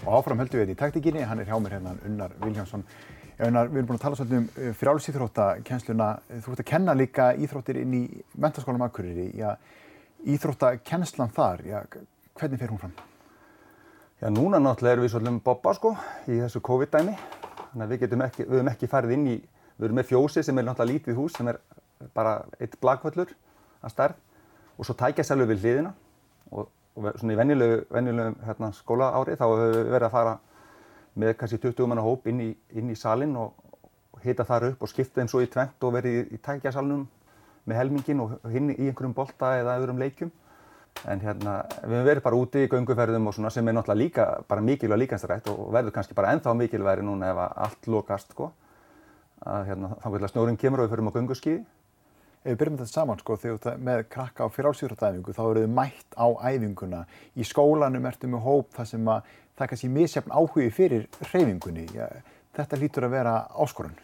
Og 0.08 0.16
áfram 0.16 0.40
höldum 0.40 0.62
við 0.62 0.70
þetta 0.70 0.76
í 0.76 0.80
taktíkinni, 0.80 1.24
hann 1.28 1.42
er 1.44 1.50
hjá 1.50 1.58
mér 1.60 1.74
hérna 1.76 1.94
Unnar 2.08 2.36
Viljánsson. 2.40 2.86
Unnar, 3.44 3.68
við 3.68 3.82
erum 3.82 3.90
búin 3.90 3.98
að 3.98 4.04
tala 4.06 4.18
svolítið 4.18 4.38
um 4.40 4.46
uh, 4.48 4.70
frjálsýþróttakennsluna. 4.80 6.08
Þú 6.46 6.54
ert 6.54 6.62
að 6.64 6.70
kenna 6.70 6.96
líka 6.96 7.26
íþróttir 7.36 7.82
inn 7.82 7.98
í 7.98 8.04
mentaskólam 8.40 8.86
Akureyri. 8.88 9.28
Íþróttakennslan 10.32 11.36
þar, 11.36 11.66
já, 11.68 11.78
hvernig 12.40 12.64
fer 12.64 12.72
hún 12.72 12.82
fram? 12.86 12.96
Já, 14.22 14.32
núna 14.32 14.64
náttúrulega 14.64 14.96
erum 14.96 15.06
við 15.06 15.14
svolítið 15.14 15.34
um 15.36 15.44
bobba 15.44 15.76
sko 15.76 15.94
í 16.26 16.40
þessu 16.40 16.64
COVID-dæmi. 16.72 17.20
Þannig 17.68 17.84
að 17.86 17.92
við 17.92 18.04
getum 18.06 18.26
ekki, 18.26 18.48
við 18.48 18.58
höfum 18.58 18.72
ekki 18.72 18.92
farið 18.96 19.16
inn 19.18 19.30
í, 19.36 19.38
við 19.76 19.90
erum 19.90 20.00
með 20.00 20.10
fjósi 20.14 20.48
sem 20.48 20.58
er 20.58 20.70
náttúrulega 20.70 20.96
lítið 20.96 21.20
hús 21.20 21.36
sem 21.38 21.52
er 21.52 21.60
bara 22.16 22.40
eitt 22.58 22.80
blagvöllur 22.82 23.36
að 23.84 23.94
stærð 23.94 24.24
og 24.78 24.88
svo 24.88 24.96
tækja 24.98 25.28
selve 25.28 25.52
við 25.52 25.66
hliðina 25.66 25.94
og, 26.98 27.12
svona 27.20 27.36
í 27.36 27.40
venjulegu, 27.40 27.78
venjulegu 27.94 28.48
hérna, 28.48 28.72
skóla 28.76 29.12
ári 29.16 29.38
þá 29.38 29.46
höfum 29.46 29.76
við 29.76 29.92
verið 29.94 30.08
að 30.10 30.16
fara 30.18 30.34
með 31.18 31.38
kannski 31.38 31.62
20 31.62 31.92
manna 31.92 32.06
hóp 32.06 32.28
inn 32.30 32.42
í, 32.44 32.50
inn 32.78 32.92
í 32.92 32.98
salin 32.98 33.38
og, 33.38 33.54
hita 34.24 34.44
þar 34.44 34.72
upp 34.72 34.82
og 34.82 34.90
skipta 34.90 35.22
þeim 35.22 35.30
svo 35.30 35.40
í 35.46 35.48
tvent 35.48 35.84
og 35.86 35.94
verið 35.94 36.16
í, 36.18 36.22
í 36.34 36.38
tækjasalunum 36.42 37.06
með 37.70 37.78
helmingin 37.78 38.24
og 38.24 38.34
hinn 38.50 38.72
í 38.74 38.88
einhverjum 38.90 39.14
bolta 39.16 39.54
eða 39.60 39.78
öðrum 39.78 40.02
leikjum 40.02 40.32
En 41.06 41.22
hérna, 41.22 41.60
við 41.84 41.94
hefum 41.94 42.08
verið 42.08 42.24
bara 42.26 42.38
úti 42.40 42.64
í 42.66 42.70
gönguferðum 42.72 43.30
og 43.30 43.36
svona 43.36 43.52
sem 43.54 43.68
er 43.70 43.76
náttúrulega 43.78 44.02
líka 44.02 44.26
bara 44.50 44.64
mikilvæg 44.66 45.04
líkansrætt 45.04 45.50
og 45.52 45.68
verður 45.76 45.94
kannski 45.94 46.18
bara 46.18 46.32
ennþá 46.34 46.56
mikilvægri 46.58 47.06
núna 47.06 47.30
ef 47.34 47.42
allt 47.46 47.90
lokast 47.92 48.34
sko. 48.34 48.50
Að 49.46 49.68
hérna, 49.70 49.92
þá 50.02 50.08
að 50.10 50.30
snjóring 50.32 50.58
kemur 50.58 50.82
og 50.82 50.88
við 50.88 50.96
förum 50.96 51.12
á 51.14 51.16
gönguskíði. 51.18 51.60
Ef 52.48 52.54
við 52.54 52.60
byrjum 52.62 52.78
þetta 52.80 52.94
saman 52.94 53.20
sko, 53.20 53.36
þegar 53.42 53.80
með 53.84 54.02
krakka 54.14 54.46
á 54.48 54.56
frálsýrðæfingu 54.56 55.34
þá 55.36 55.42
eru 55.44 55.64
þið 55.66 55.74
mætt 55.76 56.16
á 56.16 56.28
æfinguna. 56.48 57.02
Í 57.36 57.44
skólanum 57.44 58.08
ertu 58.08 58.30
með 58.32 58.46
hóp 58.46 58.70
þar 58.78 58.88
sem 58.88 59.10
að 59.12 59.34
það 59.58 59.66
er 59.66 59.72
kannski 59.74 59.90
misjafn 59.92 60.32
áhugi 60.32 60.68
fyrir 60.72 61.10
hreyfingunni. 61.26 61.84
Ja, 61.98 62.08
þetta 62.56 62.80
lítur 62.80 63.10
að 63.10 63.18
vera 63.18 63.34
áskorun. 63.52 63.98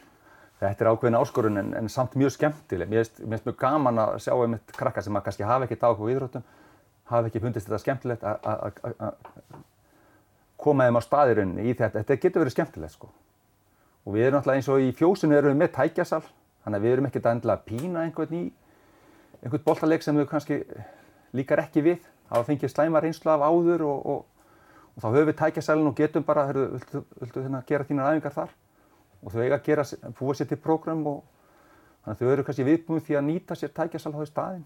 Þetta 0.60 0.84
er 0.84 0.92
ákveðin 0.92 1.20
áskorun 1.22 1.62
en, 1.62 1.72
en 1.80 1.88
samt 1.92 2.20
mjög 2.20 2.36
skemmtileg. 2.36 2.92
Mér 2.92 3.08
finnst 3.08 3.48
mjög 3.48 3.58
gaman 3.64 4.04
að 4.04 4.20
sjá 4.28 4.36
einmitt 4.36 4.76
krakka 4.76 5.06
sem 5.08 5.16
að 5.16 5.26
kannski 5.30 5.48
hafa 5.48 5.70
ekkert 5.70 5.88
áhuga 5.88 6.12
í 6.12 6.18
íðróttum 6.18 6.46
hafi 7.14 7.32
ekki 7.32 7.42
fundist 7.44 7.68
þetta 7.70 7.82
skemmtilegt 7.84 8.24
að 8.28 9.16
koma 10.60 10.88
þeim 10.88 11.00
á 11.00 11.02
staðirunni 11.04 11.66
í 11.68 11.74
þetta. 11.76 12.04
Þetta 12.04 12.22
getur 12.28 12.44
verið 12.44 12.56
skemmtilegt 12.58 12.96
sko. 12.96 13.12
Og 14.04 14.16
við 14.18 14.28
erum 14.28 14.40
alltaf 14.40 14.56
eins 14.56 14.70
og 14.72 14.84
í 14.84 14.92
fjósinu 14.96 15.36
erum 15.38 15.54
við 15.54 15.62
með 15.64 15.76
tækjasal, 15.78 16.24
þannig 16.64 16.80
að 16.80 16.86
við 16.86 16.96
erum 16.96 17.08
ekkert 17.10 17.30
að 17.30 17.38
endla 17.38 17.58
að 17.58 17.66
pína 17.70 18.04
einhvern 18.08 18.36
í 18.40 18.44
einhvern 19.44 19.66
boltaleik 19.66 20.04
sem 20.06 20.18
við 20.18 20.30
kannski 20.32 20.60
líkar 21.36 21.64
ekki 21.66 21.84
við. 21.84 22.04
Það 22.30 22.40
var 22.40 22.50
fengið 22.50 22.72
slæma 22.72 23.02
reynslu 23.04 23.32
af 23.34 23.44
áður 23.44 23.86
og, 23.90 24.06
og, 24.14 24.52
og 24.96 25.04
þá 25.04 25.08
höfum 25.10 25.30
við 25.30 25.40
tækjasalinn 25.42 25.90
og 25.90 25.98
getum 25.98 26.26
bara, 26.26 26.46
viltu, 26.54 27.04
viltu 27.20 27.44
hérna, 27.44 27.64
gera 27.68 27.88
þínar 27.88 28.14
æfingar 28.14 28.38
þar? 28.38 28.54
og 29.24 29.32
þau 29.32 29.44
eiga 29.44 29.58
að 29.58 29.68
gera, 29.68 29.86
búa 30.18 30.36
sér 30.36 30.50
til 30.52 30.60
prógram 30.60 31.04
og 31.08 31.22
þannig 32.04 32.16
að 32.16 32.22
þau 32.22 32.32
eru 32.34 32.46
kannski 32.48 32.66
viðbúið 32.68 33.06
því 33.08 33.18
að 33.18 33.28
nýta 33.30 33.58
sér 33.58 33.72
tækjasal 33.76 34.12
á 34.12 34.20
því 34.20 34.30
staðin. 34.30 34.66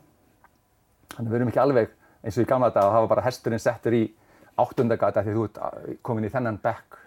Þannig 1.14 1.28
að 1.28 1.34
við 1.34 1.40
erum 1.40 1.52
ekki 1.52 1.62
alveg 1.64 1.92
eins 2.24 2.38
og 2.38 2.44
í 2.44 2.50
gamla 2.50 2.72
dag 2.74 2.88
að 2.88 2.96
hafa 2.98 3.12
bara 3.12 3.26
hesturinn 3.28 3.62
settur 3.62 3.98
í 3.98 4.04
áttundagata 4.58 5.24
því 5.26 5.36
þú 5.36 5.46
ert 5.48 6.02
komin 6.06 6.26
í 6.26 6.34
þennan 6.34 6.58
bekk. 6.64 6.98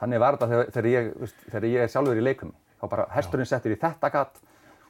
Þannig 0.00 0.22
var 0.22 0.38
þetta 0.38 0.50
þegar, 0.52 0.72
þegar, 0.74 0.90
ég, 0.90 1.34
þegar 1.52 1.68
ég 1.68 1.92
sjálfur 1.92 2.20
í 2.20 2.24
leikum. 2.24 2.54
Þá 2.82 2.88
bara 2.90 3.06
hesturinn 3.14 3.46
settur 3.46 3.76
í 3.76 3.78
þetta 3.78 4.10
gatt 4.10 4.40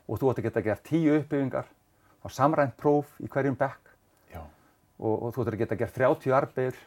og 0.08 0.16
þú 0.16 0.32
ætti 0.32 0.40
að 0.40 0.46
geta 0.48 0.64
gert 0.64 0.86
tíu 0.88 1.18
uppbyggingar, 1.18 1.66
þá 2.24 2.28
samrænt 2.32 2.78
próf 2.80 3.10
í 3.20 3.28
hverjum 3.28 3.58
bekk 3.60 3.92
og, 5.02 5.12
og 5.12 5.34
þú 5.34 5.44
ætti 5.44 5.52
að 5.52 5.60
geta 5.64 5.78
gert 5.82 5.98
30 5.98 6.36
arbeir 6.36 6.78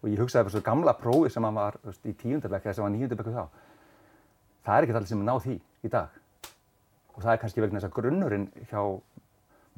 og 0.00 0.08
ég 0.08 0.20
hugsaði 0.22 0.48
þessu 0.48 0.64
gamla 0.64 0.94
prófi 0.96 1.30
sem 1.32 1.46
var 1.54 1.76
veist, 1.84 2.02
í 2.08 2.14
tíundabekk 2.16 2.66
eða 2.66 2.76
sem 2.78 2.86
var 2.86 2.92
níundabekku 2.94 3.34
þá. 3.34 3.44
Það 4.64 4.76
er 4.76 4.86
ekki 4.86 4.96
allir 4.96 5.10
sem 5.10 5.22
er 5.22 5.28
náð 5.28 5.42
því 5.46 5.56
í 5.60 5.92
dag 5.92 6.18
og 7.10 7.22
það 7.22 7.32
er 7.32 7.40
kannski 7.42 7.64
vegna 7.64 7.80
þess 7.80 7.90
að 7.90 7.96
grunnurinn 7.98 8.48
hjá 8.70 8.82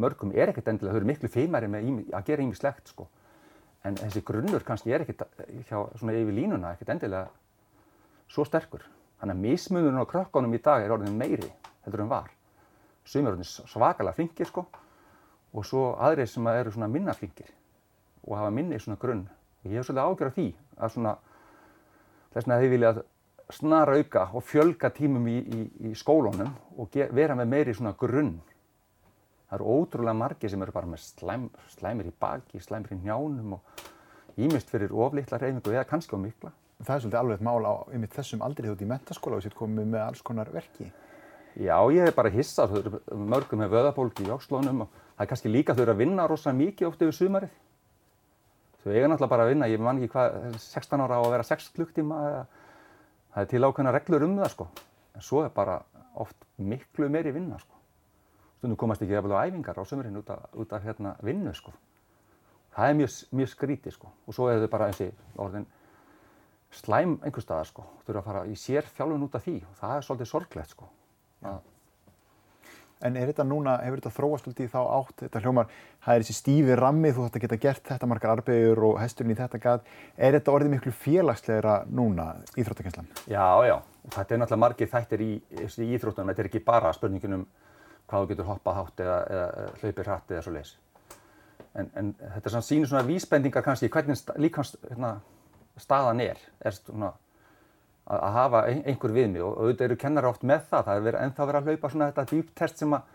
mörgum 0.02 0.32
er 0.32 0.52
ekkert 0.52 0.70
endilega, 0.72 0.94
þau 0.94 1.00
eru 1.02 1.10
miklu 1.10 1.30
feimæri 1.32 1.68
með 1.70 1.90
að 2.14 2.26
gera 2.28 2.44
ýmislegt 2.46 2.92
sko. 2.92 3.08
En 3.84 3.98
þessi 3.98 4.22
grunnur 4.24 4.64
kannski 4.66 4.94
er 4.94 5.04
ekkert 5.04 5.24
hjá 5.68 5.78
svona 5.98 6.14
yfir 6.16 6.36
línuna 6.36 6.74
ekkert 6.76 6.94
endilega 6.94 7.28
svo 8.30 8.46
sterkur. 8.46 8.84
Þannig 9.22 9.36
að 9.36 9.44
mismunurinn 9.46 10.02
á 10.02 10.10
krökkunum 10.10 10.56
í 10.56 10.60
dag 10.62 10.82
er 10.82 10.92
orðin 10.96 11.14
meiri 11.18 11.48
heldur 11.84 12.02
en 12.02 12.10
var. 12.10 12.30
Sumir 13.06 13.32
orðin 13.32 13.46
svakalega 13.46 14.16
flinkir 14.18 14.50
sko 14.50 14.66
og 15.52 15.66
svo 15.68 15.92
aðrið 16.02 16.32
sem 16.32 16.48
eru 16.50 16.74
svona 16.74 16.90
minna 16.90 17.14
flinkir 17.14 17.52
og 18.26 18.36
hafa 18.40 18.50
minni 18.50 18.80
svona 18.82 18.98
grunn. 18.98 19.28
Ég 19.62 19.78
hef 19.78 19.86
svolítið 19.86 20.10
ágjörð 20.10 20.36
því 20.36 20.48
að 20.74 20.94
svona 20.96 21.16
þess 22.32 22.42
vegna 22.42 22.60
þið 22.62 22.74
viljað 22.74 23.02
snara 23.52 23.98
auka 24.00 24.24
og 24.32 24.46
fjölga 24.48 24.90
tímum 24.96 25.28
í, 25.30 25.38
í, 25.38 25.60
í 25.90 25.94
skólunum 25.98 26.50
og 26.80 26.98
vera 27.14 27.36
með 27.38 27.54
meiri 27.54 27.76
svona 27.78 27.94
grunn 27.98 28.40
það 29.52 29.58
eru 29.60 29.72
ótrúlega 29.76 30.16
margi 30.16 30.48
sem 30.48 30.62
eru 30.64 30.72
bara 30.72 30.88
með 30.88 31.02
slæm, 31.04 31.50
slæmir 31.76 32.08
í 32.08 32.12
baki, 32.24 32.60
slæmir 32.64 32.94
í 32.94 33.02
njánum 33.02 33.58
og 33.58 33.82
ímyndst 34.40 34.72
fyrir 34.72 34.94
oflittla 34.96 35.38
reyningu 35.42 35.74
eða 35.74 35.84
kannski 35.90 36.16
á 36.16 36.20
mikla. 36.22 36.52
Það 36.82 36.94
er 36.94 37.02
svolítið 37.04 37.20
alveg 37.20 37.42
mál 37.46 37.66
á 37.68 37.74
yfir 37.94 38.10
þessum 38.16 38.44
aldrei 38.46 38.68
ert 38.70 38.82
í 38.82 38.88
mentaskóla 38.90 39.38
og 39.38 39.44
sér 39.44 39.56
komið 39.56 39.90
með 39.92 40.04
alls 40.04 40.22
konar 40.26 40.50
verki. 40.50 40.88
Já, 41.54 41.76
ég 41.92 42.08
hef 42.08 42.16
bara 42.16 42.32
hissað, 42.32 42.78
mörgum 43.12 43.60
með 43.62 43.74
vöðabólki 43.76 44.26
í 44.26 44.32
ákslónum 44.32 44.86
og 44.86 44.94
það 44.94 45.24
er 45.24 45.30
kannski 45.30 45.52
líka 45.52 45.76
þau 45.76 45.84
eru 45.84 45.94
að 45.94 46.00
vinna 46.00 46.26
rosalega 46.30 46.58
mikið 46.62 46.88
oft 46.88 47.04
yfir 47.04 47.18
sumarið. 47.18 47.58
Þau 48.82 48.90
eiga 48.92 49.10
náttúrulega 49.12 49.34
bara 49.34 49.44
að 49.46 49.52
vinna, 49.52 49.68
ég 49.70 49.84
man 49.84 50.00
ekki 50.00 50.14
hvað, 50.16 50.56
16 50.64 51.04
ára 51.04 51.20
á 51.20 51.22
að 51.22 51.34
vera 51.36 51.48
6 51.52 51.68
klukktíma 51.76 52.22
eða 52.30 52.40
það 53.34 53.44
er 53.44 53.52
til 53.52 53.62
ákveðna 53.68 53.94
reglur 53.94 54.26
um 54.26 54.40
það 54.40 54.56
sko. 54.56 54.68
En 55.12 55.28
svo 55.28 55.44
er 55.44 55.54
bara 55.54 55.78
oft 56.18 56.48
miklu 56.58 57.12
meiri 57.12 57.36
vinna 57.36 57.60
sko 57.60 57.72
stundum 58.62 58.78
komast 58.78 59.02
ekki 59.02 59.16
jafnvel 59.16 59.34
á 59.34 59.42
æfingar 59.42 59.74
á 59.74 59.82
sömurinn 59.82 60.20
út 60.20 60.28
af, 60.30 60.44
út 60.54 60.72
af 60.72 60.84
hérna, 60.86 61.16
vinnu 61.18 61.50
sko. 61.50 61.72
Það 62.76 62.88
er 62.88 62.94
mjög, 62.94 63.14
mjög 63.34 63.48
skrítið 63.50 63.94
sko 63.96 64.10
og 64.22 64.36
svo 64.36 64.46
er 64.48 64.62
þau 64.62 64.70
bara 64.70 64.86
eins 64.86 65.00
og 65.02 65.40
orðin 65.42 65.66
slæm 66.72 67.18
einhver 67.22 67.44
staðar 67.44 67.68
sko. 67.68 67.84
Þú 68.02 68.08
þurfa 68.08 68.22
að 68.22 68.30
fara 68.30 68.46
í 68.48 68.56
sér 68.58 68.88
fjálfun 68.96 69.26
út 69.26 69.36
af 69.36 69.44
því 69.44 69.58
og 69.68 69.76
það 69.80 69.94
er 69.96 70.06
svolítið 70.06 70.30
sorglegt 70.30 70.74
sko. 70.74 70.88
Ja. 71.42 71.58
En 73.02 73.16
er 73.18 73.32
þetta 73.32 73.44
núna, 73.46 73.76
hefur 73.82 73.98
þetta 73.98 74.14
þróast 74.14 74.60
í 74.62 74.66
þá 74.70 74.78
átt, 74.80 75.16
þetta 75.24 75.40
hljómar, 75.42 75.70
það 76.04 76.14
er 76.14 76.22
þessi 76.22 76.36
stífi 76.38 76.76
rammi, 76.78 77.10
þú 77.10 77.24
ætti 77.26 77.40
að 77.40 77.44
geta 77.46 77.58
gert 77.64 77.88
þetta 77.88 78.08
margar 78.12 78.34
arbegur 78.36 78.82
og 78.86 79.00
hesturinn 79.02 79.34
í 79.34 79.38
þetta 79.40 79.58
gað, 79.64 79.88
er 80.14 80.36
þetta 80.36 80.54
orðið 80.54 80.74
miklu 80.76 80.92
félagslegra 81.00 81.72
núna, 81.90 82.28
íþróttakenslan? 82.54 83.10
Já, 83.26 83.42
já, 83.66 83.74
þetta 84.06 84.36
er 84.36 84.42
náttúrulega 84.44 84.62
margir 84.62 84.92
þættir 84.92 85.26
í, 85.26 85.32
í 85.58 85.88
íþróttunum, 85.96 86.30
þetta 86.30 86.44
er 86.44 86.50
ekki 86.52 86.62
bara 86.68 86.94
spurningunum 86.94 87.42
hvað 88.06 88.22
þú 88.22 88.30
getur 88.30 88.50
hoppað 88.52 88.78
hátt 88.78 89.02
eða, 89.02 89.18
eða 89.34 89.68
hlaupið 89.82 90.06
hratt 90.06 90.32
eða 90.36 90.46
svo 90.46 90.54
leiðis. 90.54 90.72
En, 91.72 91.90
en 91.96 92.14
þetta 92.20 92.52
er 92.52 92.86
svona 92.86 93.06
vísbendingar 93.08 93.64
kannski 93.66 93.90
hvernig 93.90 94.20
líkans 94.38 94.76
hérna, 94.90 95.16
staðan 95.80 96.22
er, 96.24 96.40
er 96.60 96.76
svona, 96.76 97.12
að, 98.06 98.18
að 98.18 98.36
hafa 98.38 98.64
ein, 98.70 98.82
einhver 98.90 99.14
viðmið 99.16 99.46
og 99.46 99.60
auðvitað 99.60 99.86
eru 99.88 100.00
kennar 100.04 100.28
átt 100.30 100.42
með 100.48 100.66
það, 100.70 100.84
það 100.88 100.96
er 100.96 101.06
verið, 101.06 101.20
ennþá 101.26 101.46
verið 101.50 101.60
að 101.60 101.70
hlaupa 101.70 101.92
svona 101.92 102.10
þetta 102.10 102.26
dýptest 102.32 102.82
sem 102.82 102.98
að, 102.98 103.14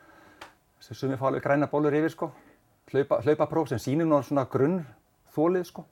sem 0.87 1.11
við 1.11 1.19
fá 1.19 1.27
alveg 1.29 1.45
græna 1.45 1.69
bólur 1.71 1.99
yfir 1.99 2.15
sko, 2.15 2.31
hlaupa, 2.93 3.21
hlaupapróf 3.27 3.69
sem 3.73 3.83
sínir 3.83 4.07
náttúrulega 4.07 4.31
svona 4.31 4.47
grunn 4.51 4.81
þólið 5.35 5.69
sko. 5.69 5.85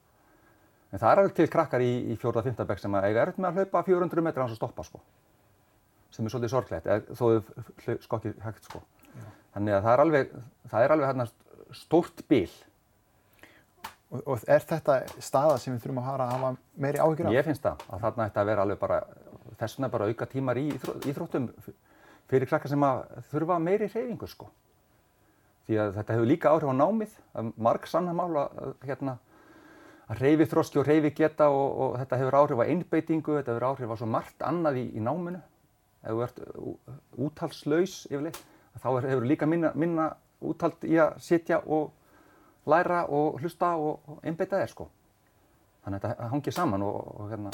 En 0.94 1.02
það 1.02 1.12
er 1.12 1.22
alveg 1.22 1.38
til 1.38 1.52
krakkar 1.52 1.84
í, 1.84 1.94
í 2.14 2.18
4.5. 2.22 2.66
bekk 2.66 2.82
sem 2.82 2.98
að 2.98 3.10
eiga 3.10 3.26
erfitt 3.26 3.42
með 3.42 3.52
að 3.52 3.62
hlaupa 3.62 3.86
400 3.90 4.26
metra 4.26 4.46
hans 4.46 4.56
að 4.56 4.62
stoppa 4.62 4.86
sko 4.88 5.02
sem 6.16 6.28
er 6.28 6.32
svolítið 6.32 6.54
sorglegt, 6.54 6.86
þó 7.18 7.26
skokkið 8.06 8.38
hægt 8.44 8.70
sko. 8.70 8.82
Já. 9.16 9.26
Þannig 9.56 9.76
að 9.76 9.84
það 9.86 9.94
er 9.94 10.04
alveg, 10.04 10.36
það 10.72 10.86
er 10.86 10.94
alveg 10.96 11.10
hérna 11.12 11.28
stórt 11.76 12.24
bíl. 12.32 12.52
Og, 14.14 14.22
og 14.22 14.44
er 14.48 14.62
þetta 14.62 15.00
staða 15.24 15.58
sem 15.62 15.74
við 15.74 15.86
þurfum 15.86 16.02
að 16.04 16.08
hafa, 16.10 16.28
hafa 16.30 16.52
meiri 16.86 17.02
áhyggjur 17.02 17.30
af? 17.30 17.34
Ég 17.34 17.48
finnst 17.48 17.64
það, 17.66 17.86
að 17.90 18.04
þarna 18.06 18.28
ætti 18.30 18.42
að 18.42 18.50
vera 18.52 18.66
alveg 18.66 18.82
bara, 18.84 19.00
þess 19.60 19.78
vegna 19.78 19.90
bara 19.96 20.10
auka 20.12 20.28
tímar 20.30 20.60
í 20.62 20.66
íþróttum 20.76 21.48
fyrir 22.30 22.50
krakkar 22.50 22.72
sem 22.72 22.86
að 22.86 23.02
þurfa 23.32 23.58
meiri 23.62 23.90
hreyfingu 23.90 24.30
sko. 24.30 24.50
Því 25.66 25.80
að 25.82 25.96
þetta 25.98 26.18
hefur 26.18 26.30
líka 26.30 26.52
áhrif 26.54 26.70
á 26.70 26.76
námið, 26.78 27.16
marg 27.58 27.88
sannamál 27.90 28.30
að 28.44 28.76
hérna 28.86 29.18
að 30.06 30.22
reyfi 30.22 30.46
þroski 30.52 30.80
og 30.82 30.86
reyfi 30.86 31.12
geta 31.18 31.50
og, 31.50 31.66
og 31.82 31.96
þetta 32.04 32.20
hefur 32.22 32.38
áhrif 32.38 32.62
á 32.62 32.70
einbeitingu, 32.70 33.38
þetta 33.40 33.56
hefur 33.56 33.68
áhrif 33.72 33.94
á 33.94 33.96
svo 33.98 34.10
margt 34.10 34.46
annað 34.46 34.82
í, 34.84 34.86
í 34.94 35.02
náminu 35.02 35.42
ef 36.06 36.14
þú 36.14 36.22
ert 36.28 36.42
úttalslaus 37.26 37.96
yfirleitt, 38.12 38.38
þá 38.78 38.90
hefur 39.08 39.26
líka 39.26 39.50
minna, 39.50 39.72
minna 39.74 40.12
úttalt 40.46 40.86
í 40.86 41.00
að 41.02 41.18
sitja 41.26 41.62
og 41.66 41.90
læra 42.70 43.06
og 43.14 43.40
hlusta 43.42 43.74
og, 43.78 44.20
einbeita 44.24 44.60
þér 44.62 44.72
sko. 44.74 44.88
Þannig 45.86 46.00
að 46.02 46.12
þetta 46.12 46.30
hangir 46.32 46.56
saman 46.56 46.86
og, 46.86 47.10
og 47.16 47.34
hérna, 47.34 47.52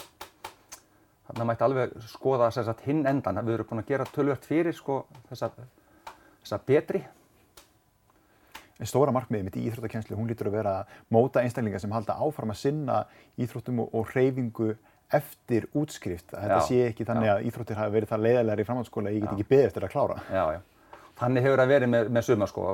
þannig 1.27 1.41
að 1.43 1.49
mætti 1.49 1.65
alveg 1.67 1.95
skoða 2.11 2.51
sagt, 2.55 2.85
hinn 2.87 3.03
endan. 3.09 3.41
Við 3.45 3.57
erum 3.57 3.71
búin 3.71 3.83
að 3.83 3.89
gera 3.91 4.11
tölvört 4.11 4.47
fyrir 4.47 4.75
sko, 4.75 5.01
þessa, 5.29 5.51
þessa 6.41 6.61
betri. 6.67 7.03
En 8.81 8.89
stóra 8.89 9.13
markmiðið 9.13 9.45
mitt 9.45 9.57
í 9.59 9.65
íþróttakenslu, 9.69 10.15
hún 10.17 10.31
lítur 10.31 10.49
að 10.49 10.55
vera 10.57 10.77
að 10.79 10.95
móta 11.13 11.43
einstaklingar 11.43 11.83
sem 11.83 11.91
halda 11.93 12.15
áfram 12.17 12.53
að 12.53 12.63
sinna 12.63 13.03
íþróttum 13.37 13.83
og, 13.83 13.91
og 13.93 14.09
hreyfingu 14.15 14.71
eftir 15.11 15.67
útskrift 15.77 16.31
að 16.33 16.45
þetta 16.45 16.59
sé 16.65 16.79
ekki 16.87 17.05
þannig 17.05 17.27
já. 17.27 17.33
að 17.35 17.47
íþróttir 17.49 17.77
hafi 17.77 17.93
verið 17.97 18.11
það 18.13 18.23
leiðilegar 18.25 18.61
í 18.61 18.65
framhaldsskóla 18.69 19.11
að 19.11 19.17
ég 19.17 19.25
get 19.25 19.33
ekki 19.35 19.47
beðið 19.51 19.67
eftir 19.67 19.85
að 19.85 19.93
klára. 19.93 20.17
Þannig 21.21 21.45
hefur 21.45 21.61
það 21.61 21.71
verið 21.75 21.91
með, 21.93 22.07
með 22.17 22.25
suma 22.25 22.47
sko. 22.49 22.67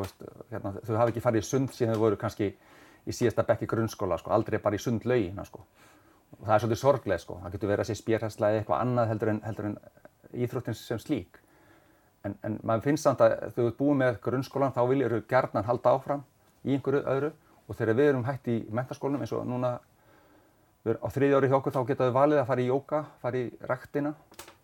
Hérna, 0.51 0.71
þau 0.88 0.97
hafi 1.01 1.13
ekki 1.13 1.23
farið 1.23 1.43
í 1.43 1.47
sund 1.47 1.73
síðan 1.75 1.97
þau 1.97 2.03
voru 2.05 2.19
kannski 2.21 2.47
í 2.47 3.15
síðasta 3.15 3.43
bekki 3.47 3.67
grunnskóla 3.67 4.19
sko. 4.21 4.31
Aldrei 4.36 4.60
bara 4.63 4.77
í 4.77 4.81
sundlaugina 4.81 5.43
sko. 5.47 5.65
Og 6.38 6.45
það 6.45 6.53
er 6.55 6.63
svolítið 6.63 6.81
sorglega 6.81 7.23
sko. 7.23 7.39
Það 7.43 7.57
getur 7.57 7.71
verið 7.73 7.83
að 7.83 7.89
sé 7.89 7.97
spjérhærsla 7.99 8.51
eða 8.51 8.62
eitthvað 8.62 8.83
annað 8.86 9.12
heldur 9.12 9.33
en, 9.33 9.41
heldur 9.47 9.69
en 9.71 9.77
íþróttins 10.45 10.86
sem 10.88 11.01
slík. 11.01 11.41
En, 12.25 12.38
en 12.43 12.57
maður 12.63 12.88
finnst 12.88 13.07
samt 13.07 13.21
að 13.23 13.36
þau 13.55 13.62
eru 13.65 13.75
búið 13.81 13.99
með 14.01 14.21
grunnskólan 14.23 14.73
þá 14.75 14.81
viljur 14.89 15.17
þau 15.17 15.27
gerðnan 15.33 15.67
halda 15.67 15.93
áfram 15.95 16.23
í 16.63 16.75
einhverju 16.75 17.03
öðru 17.03 17.33
og 17.67 17.77
þegar 17.77 17.99
við 17.99 18.10
erum 18.12 18.25
hægt 18.27 18.49
í 18.51 18.57
mentaskólanum 18.73 19.23
eins 19.23 19.36
og 19.36 19.45
núna 19.47 19.77
á 20.88 21.07
þriðja 21.12 21.39
ári 21.39 21.51
hjá 21.51 21.57
okkur 21.60 21.75
þá 21.75 21.81
geta 21.89 22.07
þau 22.07 22.15
valið 22.15 22.41
að 22.41 22.49
fara 22.49 22.63
í 22.63 22.67
jóka, 22.67 23.01
fara 23.21 23.39
í 23.39 23.47
ræktina 23.69 24.13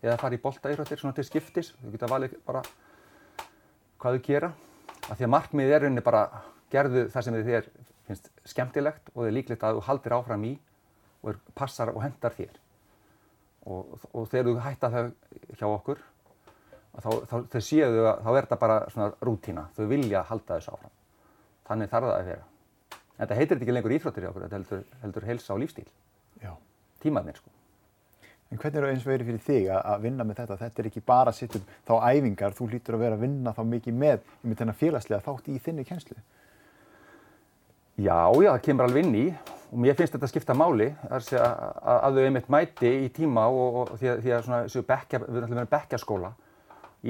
eða 0.04 0.18
fara 0.20 0.36
í 0.36 0.40
boltaýröttir 0.40 1.00
svona 1.00 1.16
til 1.16 1.26
skiptis. 1.28 1.72
Þau 1.80 1.92
geta 1.92 2.10
valið 2.10 2.36
bara 2.46 2.62
hvað 4.04 4.18
þau 4.18 4.26
gera. 4.28 4.50
Af 5.08 5.18
því 5.18 5.26
að 5.26 5.32
markmiðið 5.34 5.74
er 5.74 5.84
rauninni 5.84 6.04
bara 6.04 6.22
gerðu 6.72 7.06
það 7.12 7.26
sem 7.26 7.38
þið 7.38 7.68
finnst 8.04 8.30
skemmtilegt 8.52 9.10
og 9.14 9.22
þið 9.22 9.30
er 9.30 9.36
líklegt 9.38 9.64
að 9.64 9.78
þú 9.78 9.84
haldir 9.88 10.16
áfram 10.18 10.44
í 10.44 10.52
og 11.24 11.30
er, 11.32 11.40
passar 11.56 11.92
og 11.94 12.02
hendar 12.04 12.36
þér. 12.36 12.58
Og, 13.64 13.94
og 14.12 14.28
þegar 14.28 14.50
þú 14.50 14.54
hætta 14.60 14.90
þau 14.92 15.04
hjá 15.56 15.66
okkur, 15.70 16.02
þá, 17.00 17.10
þá, 17.30 17.36
þá 17.48 17.58
séu 17.64 17.88
þau 17.88 18.04
að 18.10 18.24
þá 18.26 18.30
er 18.34 18.40
þetta 18.42 18.60
bara 18.60 18.78
svona 18.92 19.10
rútína. 19.24 19.68
Þau 19.76 19.84
vilja 19.88 20.24
halda 20.28 20.58
þessu 20.58 20.74
áfram. 20.76 20.96
Þannig 21.64 21.92
þarf 21.94 22.10
það 22.10 22.18
að 22.18 22.32
vera. 22.32 22.48
En 23.14 23.20
þetta 23.22 23.38
heitir 23.40 23.62
ekki 23.62 23.76
lengur 23.78 23.94
íþróttir 23.94 24.26
hjá 24.26 24.32
okkur, 24.34 24.44
þetta 24.44 24.58
heldur, 24.58 24.88
heldur 25.00 25.28
helsa 25.30 25.54
og 25.54 25.62
lífstíl 25.64 25.88
tímaðnir 27.04 27.38
sko. 27.38 27.52
En 28.54 28.60
hvernig 28.62 28.78
er 28.78 28.84
það 28.84 28.92
eins 28.92 29.04
og 29.04 29.10
verið 29.10 29.28
fyrir 29.28 29.40
þig 29.42 29.64
að 29.74 30.02
vinna 30.04 30.24
með 30.24 30.36
þetta? 30.38 30.56
Þetta 30.60 30.80
er 30.80 30.86
ekki 30.86 31.00
bara 31.02 31.32
að 31.32 31.38
setja 31.40 31.58
um 31.58 31.70
þá 31.88 31.94
æfingar, 32.06 32.52
þú 32.54 32.66
lítur 32.70 32.94
að 32.94 33.00
vera 33.02 33.16
að 33.16 33.24
vinna 33.24 33.52
þá 33.56 33.62
mikið 33.66 33.96
með 33.98 34.28
um 34.30 34.52
þetta 34.52 34.74
félagslega 34.78 35.24
þátt 35.24 35.48
í 35.50 35.56
þinni 35.64 35.84
kjenslu. 35.88 36.18
Já, 37.98 38.20
já, 38.30 38.50
það 38.52 38.62
kemur 38.68 38.86
alveg 38.86 39.08
inn 39.08 39.18
í 39.18 39.24
og 39.72 39.82
mér 39.82 39.98
finnst 39.98 40.14
þetta 40.14 40.28
að 40.28 40.32
skipta 40.36 40.54
máli 40.54 40.86
að, 41.08 41.32
að, 41.40 41.66
að 41.96 42.20
þau 42.20 42.22
einmitt 42.28 42.54
mæti 42.54 42.94
í 43.00 43.10
tíma 43.18 43.48
og, 43.50 43.80
og 43.80 43.92
því 43.98 44.12
að, 44.12 44.22
því 44.22 44.36
að 44.38 44.46
svona, 44.46 44.86
bekkja, 44.92 45.22
við 45.24 45.26
erum 45.26 45.42
alltaf 45.42 45.58
verið 45.58 45.74
bekkjaskóla. 45.74 46.32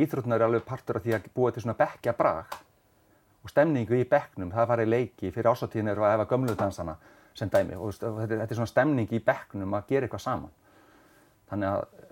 Íþróttunar 0.01 0.41
er 0.41 0.49
alveg 0.49 0.67
partur 0.73 0.97
af 0.97 1.05
því 1.05 1.19
að 1.19 1.31
búa 1.37 1.53
til 1.53 1.67
svona 1.67 1.77
bekkjabrag 1.85 2.59
og 3.45 3.53
stemningu 3.53 4.01
í 4.01 4.09
bekknum, 4.09 4.57
það 4.57 4.73
farið 4.73 4.93
leiki 4.97 5.29
fyrir 5.29 5.53
ásatíðinir 5.53 6.01
og 6.01 6.09
efa 6.09 6.31
gömludansana 6.33 6.97
sem 7.37 7.53
dæmi 7.53 7.77
og 7.77 7.93
þetta 8.01 8.47
er 8.47 8.57
svona 8.57 8.73
stemning 8.73 9.13
í 9.13 9.21
bekknum 9.21 9.77
að 9.77 9.91
gera 9.93 10.09
eitthvað 10.09 10.25
saman 10.25 10.53
Þannig 11.51 11.71
að 11.71 12.05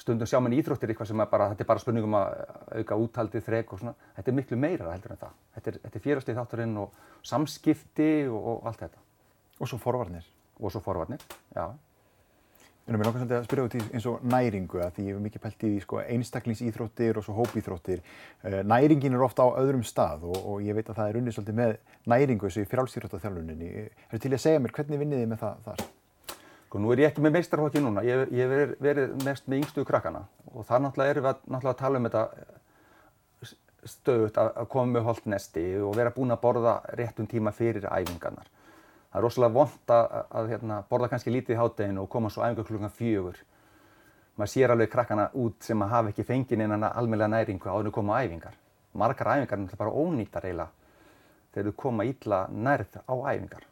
stundum 0.00 0.28
sjá 0.28 0.38
mann 0.40 0.54
íþróttir 0.56 0.92
eitthvað 0.92 1.10
sem 1.10 1.22
er 1.22 1.28
bara, 1.30 1.50
þetta 1.52 1.64
er 1.64 1.68
bara 1.68 1.82
spurningum 1.82 2.16
að 2.18 2.38
auka 2.80 3.00
úthaldið, 3.02 3.44
þrek 3.48 3.74
og 3.74 3.82
svona. 3.82 3.96
Þetta 4.16 4.32
er 4.32 4.38
miklu 4.38 4.60
meira 4.60 4.94
heldur 4.94 5.14
en 5.14 5.20
það. 5.24 5.34
Þetta 5.56 5.70
er, 5.72 5.80
þetta 5.82 6.00
er 6.00 6.06
félagslið 6.06 6.40
þátturinn 6.40 6.78
og 6.84 7.02
samskipti 7.32 8.08
og, 8.30 8.38
og 8.54 8.70
allt 8.70 8.86
þetta. 8.86 9.04
Og 9.58 9.70
svo 9.70 9.80
forvarnir. 9.82 10.32
Og 10.58 10.72
svo 10.72 10.82
forvarnir, 10.82 11.22
já. 11.54 11.68
En 12.88 12.96
mér 12.96 13.04
langar 13.04 13.20
svolítið 13.20 13.36
að 13.36 13.44
spyrja 13.44 13.64
út 13.66 13.74
í 13.76 13.80
eins 13.98 14.04
og 14.08 14.22
næringu 14.32 14.78
að 14.80 14.94
því 14.96 15.02
ég 15.04 15.16
hef 15.18 15.24
mikið 15.26 15.42
pælt 15.42 15.64
í 15.68 15.72
sko, 15.82 15.98
einstaklingsýþróttir 16.14 17.18
og 17.20 17.26
svo 17.26 17.34
hópýþróttir. 17.36 18.00
Uh, 18.40 18.62
næringin 18.64 19.18
er 19.18 19.24
ofta 19.26 19.44
á 19.44 19.60
öðrum 19.60 19.84
stað 19.84 20.24
og, 20.30 20.38
og 20.40 20.64
ég 20.64 20.78
veit 20.78 20.88
að 20.88 21.02
það 21.02 21.10
er 21.10 21.18
unnið 21.20 21.36
svolítið 21.36 21.58
með 21.58 21.76
næringu 22.08 22.48
þessu 22.48 22.64
í 22.64 22.70
frálsýþróttaþjálfuninni. 22.72 23.68
Er 23.84 24.14
þið 24.14 24.24
til 24.24 24.32
að 24.32 24.44
segja 24.46 24.64
mér 24.64 24.76
hvernig 24.78 25.02
vinnið 25.04 25.20
þið 25.20 25.30
með 25.34 25.44
það 25.44 25.60
þar? 25.68 25.84
Sko 26.68 26.82
nú 26.84 26.92
er 26.92 27.00
ég 27.00 27.08
ekki 27.08 27.22
með 27.24 27.38
meistarhóki 27.38 27.80
núna, 27.80 28.02
ég 28.04 28.26
hef 28.28 28.50
verið, 28.52 28.72
verið 28.84 29.12
mest 29.24 29.46
með 29.48 29.62
yngstu 29.62 29.86
krakkana 29.88 30.26
og 30.52 30.66
þar 30.68 30.82
náttúrulega 30.84 31.14
erum 31.14 31.24
við 31.24 31.30
að, 31.30 31.38
náttúrulega 31.48 31.72
að 31.72 31.78
tala 31.80 32.00
um 32.00 32.08
þetta 32.08 32.24
stöðut 33.88 34.40
að, 34.42 34.50
að 34.52 34.68
koma 34.74 34.92
með 34.92 35.06
holdt 35.06 35.28
nesti 35.32 35.64
og 35.80 35.94
vera 35.96 36.12
búin 36.12 36.34
að 36.34 36.42
borða 36.42 36.74
réttum 36.98 37.28
tíma 37.30 37.54
fyrir 37.56 37.86
æfingarnar. 37.88 38.50
Það 39.08 39.20
er 39.20 39.24
rosalega 39.24 39.54
vond 39.54 39.94
að, 39.96 40.16
að 40.40 40.50
hérna, 40.52 40.82
borða 40.90 41.08
kannski 41.14 41.32
lítið 41.32 41.56
í 41.56 41.58
hátteginu 41.62 42.04
og 42.04 42.10
koma 42.12 42.32
svo 42.32 42.44
æfingar 42.44 42.68
klukkan 42.68 42.94
fjögur. 42.98 43.40
Maður 44.36 44.52
sér 44.52 44.74
alveg 44.74 44.92
krakkana 44.92 45.30
út 45.40 45.64
sem 45.64 45.86
að 45.86 45.94
hafa 45.94 46.12
ekki 46.12 46.26
fengið 46.28 46.66
innan 46.66 46.84
almeinlega 46.90 47.32
næringu 47.32 47.72
áður 47.72 47.88
en 47.88 47.96
koma 47.96 48.20
á 48.20 48.28
æfingar. 48.28 48.60
Margar 48.92 49.32
æfingar 49.38 49.64
er 49.64 49.80
bara 49.80 49.96
ónýttar 50.04 50.50
eiginlega 50.50 50.68
þegar 51.54 51.70
þú 51.70 51.76
koma 51.80 52.06
ítla 52.06 52.44
nærð 52.52 53.00
á 53.08 53.14
æfingar. 53.32 53.67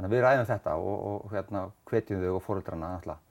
Þannig 0.00 0.14
að 0.14 0.14
við 0.16 0.22
ræðum 0.24 0.46
þetta 0.48 0.74
og, 0.80 1.00
og 1.10 1.32
hérna 1.34 1.60
hvetjum 1.90 2.20
þau 2.22 2.30
og 2.32 2.44
fóröldrarna 2.46 2.88
náttúrulega. 2.94 3.24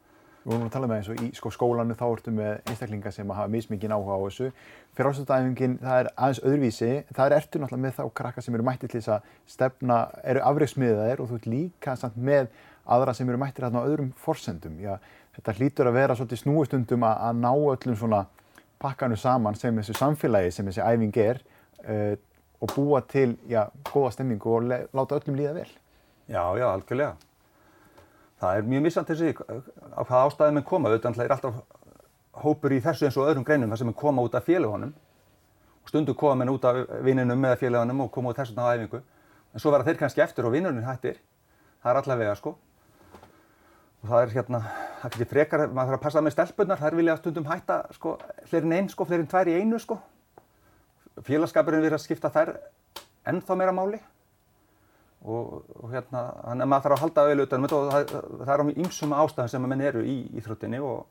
Við 0.43 0.51
vorum 0.51 0.67
að 0.67 0.75
tala 0.75 0.89
með 0.89 0.99
eins 0.99 1.08
og 1.10 1.21
í 1.25 1.29
sko, 1.34 1.49
skólanu 1.55 1.95
þá 1.97 2.03
ertu 2.05 2.34
með 2.34 2.51
einstaklingar 2.69 3.15
sem 3.15 3.32
hafa 3.34 3.49
mismikið 3.49 3.95
áhuga 3.95 4.17
á 4.21 4.21
þessu. 4.27 4.49
Fyrir 4.93 5.10
ástöðdæfingin 5.10 5.73
það 5.82 6.01
er 6.03 6.10
aðeins 6.13 6.41
öðruvísi. 6.45 6.91
Það 7.10 7.25
er 7.25 7.36
ertu 7.39 7.63
náttúrulega 7.63 7.86
með 7.88 7.97
þá 7.97 8.13
krakka 8.21 8.43
sem 8.45 8.60
eru 8.60 8.67
mættið 8.69 8.93
til 8.93 9.01
þess 9.01 9.12
að 9.15 9.34
stefna, 9.55 9.97
eru 10.29 10.45
afreiksmiðaðir 10.51 11.23
og 11.23 11.32
þú 11.32 11.41
ert 11.41 11.49
líka 11.55 11.97
samt 11.97 12.21
með 12.29 12.53
aðra 12.86 13.17
sem 13.17 13.34
eru 13.34 13.41
mættið 13.41 13.65
hérna 13.65 13.82
á 13.82 13.89
öðrum 13.89 14.13
forsendum. 14.21 14.77
Já, 14.86 14.93
þetta 15.39 15.58
hlýtur 15.58 15.89
að 15.89 15.99
vera 16.03 16.19
svolítið 16.21 16.43
snúistundum 16.45 17.10
að, 17.10 17.19
að 17.32 17.43
ná 17.43 17.51
öllum 17.58 17.99
svona 18.05 18.23
pakkanu 18.77 19.17
saman 19.17 19.58
sem 19.58 19.82
þessu 19.82 19.97
samfélagi 19.97 20.53
sem 20.53 20.69
þessi 20.69 20.86
æfing 20.86 21.21
er 21.25 21.43
uh, 21.84 22.15
og 22.62 22.73
búa 22.77 23.03
til 23.10 23.36
já, 23.49 23.65
góða 23.89 24.15
stemmingu 24.15 24.55
og 24.55 24.67
láta 24.69 25.17
öllum 25.17 25.36
líða 25.41 25.58
vel. 25.60 25.69
Já, 26.30 26.44
já, 26.58 26.68
algjörlega. 26.70 27.15
Það 28.39 28.58
er 28.58 28.68
mjög 28.70 28.84
missant 28.86 29.08
þessi 29.10 29.32
á 29.34 30.02
hvaða 30.06 30.26
ástæði 30.28 30.56
menn 30.56 30.65
koma. 30.68 30.92
Auðvitað 30.92 31.24
er 31.24 31.32
alltaf 31.34 31.56
hópur 32.44 32.76
í 32.76 32.82
þessu 32.84 33.08
eins 33.08 33.18
og 33.18 33.32
öðrum 33.32 33.46
greinum 33.48 33.72
þar 33.74 33.82
sem 33.82 33.89
menn 33.89 33.98
koma 33.98 34.26
út 34.28 34.38
af 34.38 34.46
félagunum. 34.46 34.92
Stundu 35.89 36.13
koma 36.13 36.38
menn 36.44 36.52
út 36.54 36.68
af 36.70 36.84
vinninum 37.04 37.42
með 37.42 37.56
félagunum 37.63 38.06
og 38.06 38.12
koma 38.13 38.30
út 38.30 38.38
þess 38.38 38.54
vegna 38.54 38.68
á 38.70 38.74
æfingu. 38.78 39.02
En 39.54 39.63
svo 39.63 39.74
verða 39.74 39.89
þeir 39.89 40.00
kannski 40.04 40.24
eftir 40.24 40.46
og 40.46 40.54
vinnurinn 40.54 40.86
hættir. 40.86 41.18
Það 41.82 41.92
er 41.92 42.02
allavega 42.04 42.38
sko. 42.38 42.54
Og 44.04 44.06
það 44.13 44.22
er 44.22 44.36
hérna, 44.38 44.62
það 45.02 45.15
getur 45.15 45.32
frekar, 45.34 45.65
maður 45.65 45.96
þarf 45.96 46.00
að 46.00 46.06
passa 46.06 46.24
með 46.24 46.36
stelpunar. 46.38 46.80
Það 46.80 46.92
er 46.92 47.00
viljað 47.02 47.20
stundum 47.24 47.50
hætta 47.50 47.80
sko, 47.98 48.13
fleirin 48.54 48.78
einn 48.78 48.94
sko, 48.94 49.10
fleirin 49.10 49.28
tvær 49.34 49.50
í 49.50 49.58
einu 49.58 49.82
sko. 49.82 49.98
Félagskapurinn 51.26 51.82
verður 51.82 51.98
að 51.98 52.06
skipta 52.06 52.32
þær 52.38 52.54
ennþá 53.28 53.58
meira 53.58 53.74
máli 53.76 54.00
og, 55.25 55.65
og 55.75 55.91
hérna, 55.91 56.21
þannig 56.45 56.63
að 56.63 56.69
maður 56.71 56.86
þarf 56.86 56.95
að 56.95 57.01
halda 57.03 57.25
auðvitað 57.25 57.58
um 57.58 57.65
þetta 57.65 57.79
og 57.79 57.89
það, 57.91 58.13
það 58.45 58.53
er 58.53 58.62
á 58.63 58.65
ýmsum 58.84 59.15
ástæðum 59.17 59.51
sem 59.51 59.67
menn 59.67 59.84
eru 59.89 60.03
í 60.08 60.15
íþróttinni 60.39 60.79
og, 60.79 61.01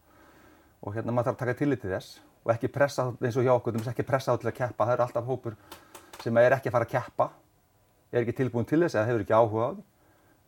og 0.81 0.97
hérna 0.97 1.13
maður 1.13 1.29
þarf 1.29 1.37
að 1.37 1.43
taka 1.43 1.59
tillit 1.59 1.83
til 1.83 1.93
þess 1.93 2.17
og 2.45 2.55
ekki 2.55 2.71
pressa 2.73 3.11
eins 3.13 3.37
og 3.37 3.45
hjá 3.45 3.53
okkur, 3.53 3.77
þú 3.77 3.83
veist 3.83 3.93
ekki 3.93 4.09
pressa 4.09 4.33
á 4.33 4.41
til 4.41 4.49
að 4.49 4.57
keppa, 4.57 4.87
það 4.87 4.95
eru 4.95 5.05
alltaf 5.05 5.29
hópur 5.29 5.59
sem 6.23 6.41
er 6.41 6.57
ekki 6.57 6.71
að 6.71 6.77
fara 6.79 6.89
að 6.89 6.95
keppa, 6.95 7.29
er 8.13 8.23
ekki 8.23 8.37
tilbúin 8.41 8.69
til 8.69 8.81
þess 8.85 8.97
eða 8.97 9.09
hefur 9.11 9.25
ekki 9.27 9.37
áhuga 9.37 9.69
á 9.69 9.71
því, 9.77 9.87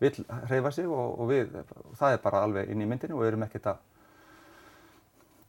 vil 0.00 0.26
hreyfa 0.48 0.72
sig 0.72 0.88
og, 0.88 1.20
og 1.20 1.28
við, 1.28 1.56
það 2.00 2.16
er 2.16 2.22
bara 2.24 2.44
alveg 2.46 2.72
inn 2.72 2.80
í 2.80 2.88
myndinu 2.88 3.18
og 3.18 3.24
við 3.24 3.32
erum 3.34 3.44
ekkert 3.44 3.72
að 3.74 3.86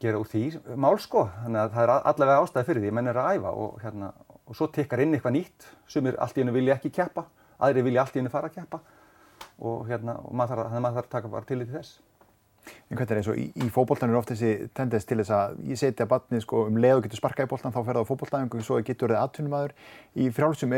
gera 0.01 0.19
úr 0.19 0.27
því 0.27 0.43
mál 0.75 0.97
sko, 0.99 1.27
þannig 1.45 1.61
að 1.61 1.75
það 1.77 1.85
er 1.85 1.93
allavega 2.11 2.43
ástæði 2.43 2.67
fyrir 2.67 2.83
því, 2.83 2.93
menn 2.97 3.11
er 3.11 3.19
að 3.21 3.37
æfa 3.37 3.53
og 3.63 3.77
hérna, 3.85 4.09
og 4.43 4.57
svo 4.57 4.67
tekkar 4.73 5.03
inn 5.05 5.15
eitthvað 5.15 5.37
nýtt, 5.37 5.67
sumir 5.87 6.17
allt 6.19 6.35
í 6.35 6.43
hennu 6.43 6.55
vilja 6.57 6.75
ekki 6.75 6.91
keppa 6.97 7.29
aðri 7.61 7.85
vilja 7.87 8.03
allt 8.03 8.15
í 8.15 8.21
henni 8.21 8.33
fara 8.33 8.49
að 8.51 8.59
keppa 8.59 8.81
og, 9.61 9.83
hérna, 9.89 10.17
og 10.25 10.33
maður 10.37 10.63
þarf, 10.63 10.77
maður 10.77 10.97
þarf 10.97 11.07
að 11.07 11.13
taka 11.15 11.31
bara 11.31 11.49
til 11.49 11.61
í 11.61 11.69
þess. 11.69 11.99
En 12.91 12.97
hvernig 12.97 13.13
er 13.15 13.19
eins 13.21 13.29
og 13.31 13.39
í, 13.41 13.47
í 13.57 13.69
fókbóltan 13.73 14.11
eru 14.11 14.19
oft 14.19 14.31
þessi 14.33 14.69
tendens 14.77 15.07
til 15.09 15.17
þess 15.21 15.33
að 15.33 15.57
ég 15.71 15.79
setja 15.81 16.07
batnið 16.09 16.43
sko 16.45 16.65
um 16.69 16.77
leið 16.81 16.99
og 16.99 17.07
getur 17.07 17.21
sparkað 17.21 17.47
í 17.47 17.51
bóltan 17.53 17.73
þá 17.73 17.79
fer 17.79 17.97
það 17.97 18.05
á 18.05 18.09
fókbóltæfingu 18.09 18.59
og 18.59 18.67
svo 18.67 18.77
getur 18.85 19.13
það 19.13 19.23
aðtunumæður 19.25 19.73
í 20.13 20.27
frálsum. 20.35 20.75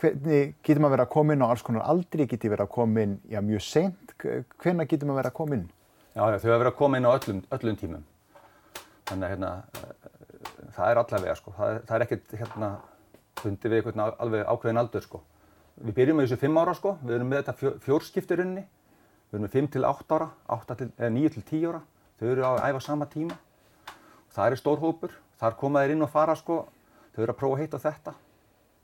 Hvernig 0.00 0.52
getur 0.62 0.82
maður 0.84 0.94
verið 0.94 1.06
að 1.08 1.12
koma 1.16 1.34
inn 1.34 1.42
á 1.42 1.50
alls 1.50 1.64
konar 1.66 1.88
aldri, 1.90 2.26
getur 2.30 2.52
verið 2.54 2.68
að 2.68 2.74
koma 2.76 3.02
inn 3.02 3.16
já, 3.26 3.40
mjög 3.42 3.64
seint? 3.66 4.14
Hvernig 4.22 4.92
getur 4.92 5.10
maður 5.10 5.22
verið 5.24 5.32
að 5.32 5.38
koma 5.40 5.58
inn? 5.58 5.66
Já, 6.14 6.22
já 6.22 6.36
þau 6.36 6.46
hafa 6.46 6.60
verið 6.60 6.70
að 6.70 6.78
koma 6.78 7.00
inn 7.00 7.08
á 7.10 7.12
öllum, 7.16 7.42
öllum 7.56 7.80
tímum. 7.80 8.06
Þannig 9.10 9.26
að 9.26 9.34
hérna, 9.34 9.50
það 10.76 10.92
er 10.92 11.02
allavega 11.02 11.34
sko, 11.40 11.56
það 11.58 11.74
er, 11.74 11.82
það 11.88 11.96
er 11.96 12.06
ekkert 12.06 12.36
hérna 12.38 12.70
fundið 13.40 13.74
við 13.74 13.80
eitthvað 13.80 14.14
alveg 14.22 14.46
ákveðin 14.46 14.82
aldur 14.84 15.06
sko. 15.08 15.22
Við 15.80 15.94
byrjum 15.96 16.18
með 16.20 16.26
þessu 16.28 16.40
5 16.42 16.58
ára 16.60 16.72
sko, 16.76 16.90
við 17.00 17.14
erum 17.16 17.30
með 17.32 17.38
þetta 17.40 17.70
fjórskiptirunni, 17.86 18.62
við 19.30 19.36
erum 19.36 19.44
með 19.46 19.54
5 19.54 19.68
til 19.72 19.84
8 19.88 20.16
ára, 20.16 20.26
8 20.56 20.74
til, 20.76 20.88
eða 20.98 21.12
9 21.14 21.30
til 21.36 21.42
10 21.48 21.62
ára, 21.70 21.80
þau 22.20 22.26
eru 22.28 22.44
að 22.44 22.60
æfa 22.66 22.82
sama 22.84 23.06
tíma. 23.08 23.38
Það 24.34 24.50
er 24.50 24.60
stór 24.60 24.82
hópur, 24.82 25.14
þar 25.40 25.56
koma 25.62 25.80
þeir 25.80 25.94
inn 25.94 26.04
og 26.04 26.12
fara 26.12 26.34
sko, 26.36 26.58
þau 27.14 27.22
eru 27.24 27.32
að 27.32 27.38
prófa 27.40 27.60
heitt 27.62 27.76
á 27.76 27.80
þetta. 27.86 28.14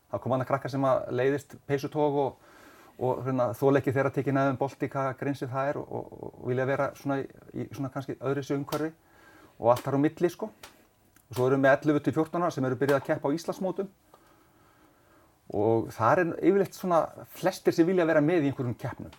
Það 0.08 0.22
kom 0.24 0.36
annað 0.36 0.48
krakkar 0.52 0.72
sem 0.72 0.86
að 0.88 1.02
leiðist 1.20 1.52
peysutók 1.68 2.18
og, 2.22 2.56
og 2.96 3.20
hérna, 3.26 3.50
þóleiki 3.60 3.92
þeirra 3.92 4.14
tekið 4.16 4.38
neðum 4.38 4.58
bolti 4.62 4.88
hvað 4.88 5.12
grinsið 5.20 5.52
það 5.52 5.70
er 5.74 5.80
og, 5.82 5.92
og, 6.00 6.16
og 6.32 6.48
vilja 6.48 6.68
vera 6.70 6.88
svona 6.96 7.20
í 7.20 7.68
svona 7.76 7.92
kannski 7.92 8.16
öðru 8.16 8.40
þessu 8.40 8.56
umhverfi 8.56 8.92
og 9.58 9.72
allt 9.74 9.84
þar 9.84 10.00
á 10.00 10.04
milli 10.06 10.32
sko. 10.32 10.48
Og 11.26 11.36
svo 11.36 11.50
erum 11.50 11.60
við 11.60 11.66
með 11.66 11.90
11 11.90 12.04
til 12.06 12.16
14 12.22 12.40
ára 12.46 12.54
sem 12.54 12.64
eru 12.70 12.78
byrjað 12.80 13.02
að 13.02 13.08
keppa 13.10 13.28
á 13.28 13.36
Íslandsmótum 13.36 13.92
og 15.54 15.90
það 15.94 16.22
er 16.22 16.30
yfirleitt 16.40 16.74
svona 16.74 17.00
flestir 17.38 17.74
sem 17.74 17.86
vilja 17.86 18.06
vera 18.08 18.22
með 18.24 18.46
í 18.46 18.50
einhverjum 18.50 18.78
keppnum. 18.80 19.12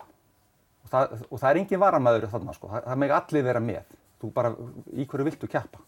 Og 0.84 0.90
það, 0.92 1.14
og 1.28 1.40
það 1.40 1.50
er 1.50 1.60
engin 1.62 1.82
varamæður 1.82 2.28
þarna 2.32 2.56
sko, 2.56 2.70
það, 2.72 2.84
það 2.88 3.00
meg 3.02 3.14
allir 3.16 3.46
vera 3.46 3.62
með. 3.64 3.96
Þú 4.18 4.32
bara, 4.34 4.52
í 4.92 5.06
hverju 5.08 5.28
viltu 5.28 5.50
keppa? 5.50 5.80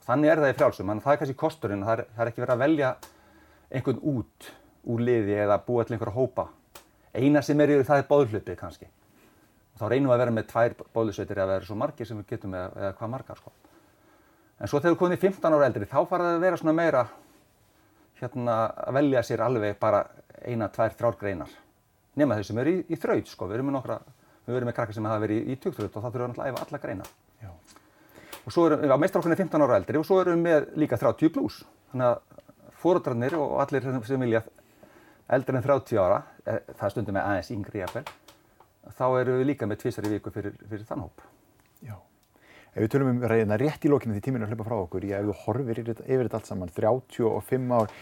Og 0.00 0.06
þannig 0.08 0.32
er 0.32 0.42
það 0.42 0.52
í 0.52 0.56
frjálsum, 0.58 0.92
að 0.94 1.02
það 1.04 1.12
er 1.12 1.20
kannski 1.22 1.40
kosturinn. 1.42 1.84
Það 1.86 1.94
er, 1.96 2.04
það 2.16 2.24
er 2.24 2.32
ekki 2.32 2.44
verið 2.44 2.54
að 2.54 2.64
velja 2.64 2.92
einhvern 3.70 4.02
út 4.12 4.50
úr 4.90 5.04
liði 5.06 5.36
eða 5.44 5.60
búa 5.66 5.84
til 5.84 5.96
einhverja 5.96 6.16
hópa. 6.16 6.46
Eina 7.14 7.42
sem 7.44 7.60
er 7.60 7.74
í 7.74 7.80
það 7.86 8.02
er 8.02 8.08
bóðhlutið 8.10 8.58
kannski. 8.58 8.88
Og 9.74 9.82
þá 9.82 9.86
reynum 9.92 10.10
við 10.10 10.16
að 10.16 10.22
vera 10.24 10.36
með 10.36 10.48
tvær 10.50 10.76
bóðlusveitir 10.94 11.40
eða 11.40 11.52
vera 11.54 11.68
svo 11.68 11.76
margir 11.78 12.08
sem 12.08 12.18
við 12.20 12.32
getum 12.34 12.54
eða, 12.56 12.70
eða 12.78 12.94
hvað 12.98 13.12
margar 13.14 13.40
sko. 13.40 13.52
En 14.60 14.68
svo 14.68 14.80
þegar 14.80 14.94
við 14.94 15.00
komum 15.00 15.16
í 15.16 15.20
15 15.20 15.56
ára 15.56 15.68
eldri 15.68 15.88
þá 15.88 15.98
fara 16.08 16.26
það 16.26 16.38
að 16.38 16.44
vera 16.44 16.60
svona 16.60 16.76
meira 16.76 17.04
hérna 18.20 18.56
að 18.86 18.96
velja 18.98 19.22
sér 19.26 19.42
alveg 19.44 19.76
bara 19.80 20.04
eina, 20.44 20.68
tvær, 20.72 20.94
þrjár 20.98 21.18
greinar. 21.20 21.52
Nema 22.20 22.36
þau 22.38 22.46
sem 22.48 22.60
eru 22.62 22.72
í, 22.72 22.80
í 22.88 22.98
þraut 23.00 23.30
sko, 23.30 23.48
við 23.48 23.58
erum 23.58 23.70
með 23.70 23.76
nokkra, 23.78 23.98
við 24.46 24.58
erum 24.58 24.70
með 24.70 24.76
krakkar 24.78 24.96
sem 24.96 25.08
hafa 25.08 25.22
verið 25.24 25.42
í, 25.42 25.54
í 25.54 25.60
tugþraut 25.62 25.96
og 25.96 26.04
það 26.04 26.16
þurfum 26.16 26.34
við 26.34 26.42
að 26.42 26.50
æfa 26.50 26.64
alla 26.66 26.80
greinar 26.82 27.12
Já. 27.40 27.50
og 28.40 28.54
svo 28.54 28.66
erum 28.66 28.82
við 28.82 28.94
á 28.96 29.02
meistarokkunni 29.02 29.38
15 29.38 29.66
ára 29.66 29.78
eldri 29.80 30.00
og 30.00 30.08
svo 30.08 30.18
erum 30.24 30.40
við 30.40 30.46
með 30.48 30.68
líka 30.82 30.98
30 31.00 31.32
pluss 31.36 31.62
þannig 31.92 32.08
að 32.08 32.50
fóröldrarnir 32.82 33.38
og 33.38 33.56
allir 33.62 33.88
sem 34.08 34.26
vilja 34.26 34.42
eldri 35.30 35.60
en 35.60 35.66
30 35.68 36.02
ára, 36.02 36.22
e, 36.42 36.58
það 36.80 36.94
stundum 36.96 37.18
með 37.20 37.28
aðeins 37.28 37.52
yngri 37.54 37.84
jafnvel, 37.84 38.06
þá 38.98 39.06
erum 39.20 39.42
við 39.42 39.50
líka 39.52 39.70
með 39.70 39.84
tvísar 39.84 40.08
í 40.08 40.14
viku 40.16 40.32
fyrir, 40.34 40.56
fyrir 40.66 40.88
þann 40.88 41.04
hóp. 41.06 41.28
Já 41.86 41.94
Ef 42.70 42.84
við 42.84 42.90
tölum 42.92 43.08
um 43.10 43.22
reyðina 43.26 43.56
rétt 43.58 43.82
í 43.82 43.90
lókinu 43.90 44.14
því 44.14 44.20
tíminu 44.22 44.46
að 44.46 44.52
hlaupa 44.52 44.66
frá 44.68 44.76
okkur, 44.76 45.06
ef 45.10 45.24
þú 45.26 45.36
horfir 45.42 45.80
yfir, 45.82 46.20
þetta 46.22 46.38
allt 46.38 46.50
saman, 46.50 46.70
35 46.76 47.72
ár, 47.74 47.94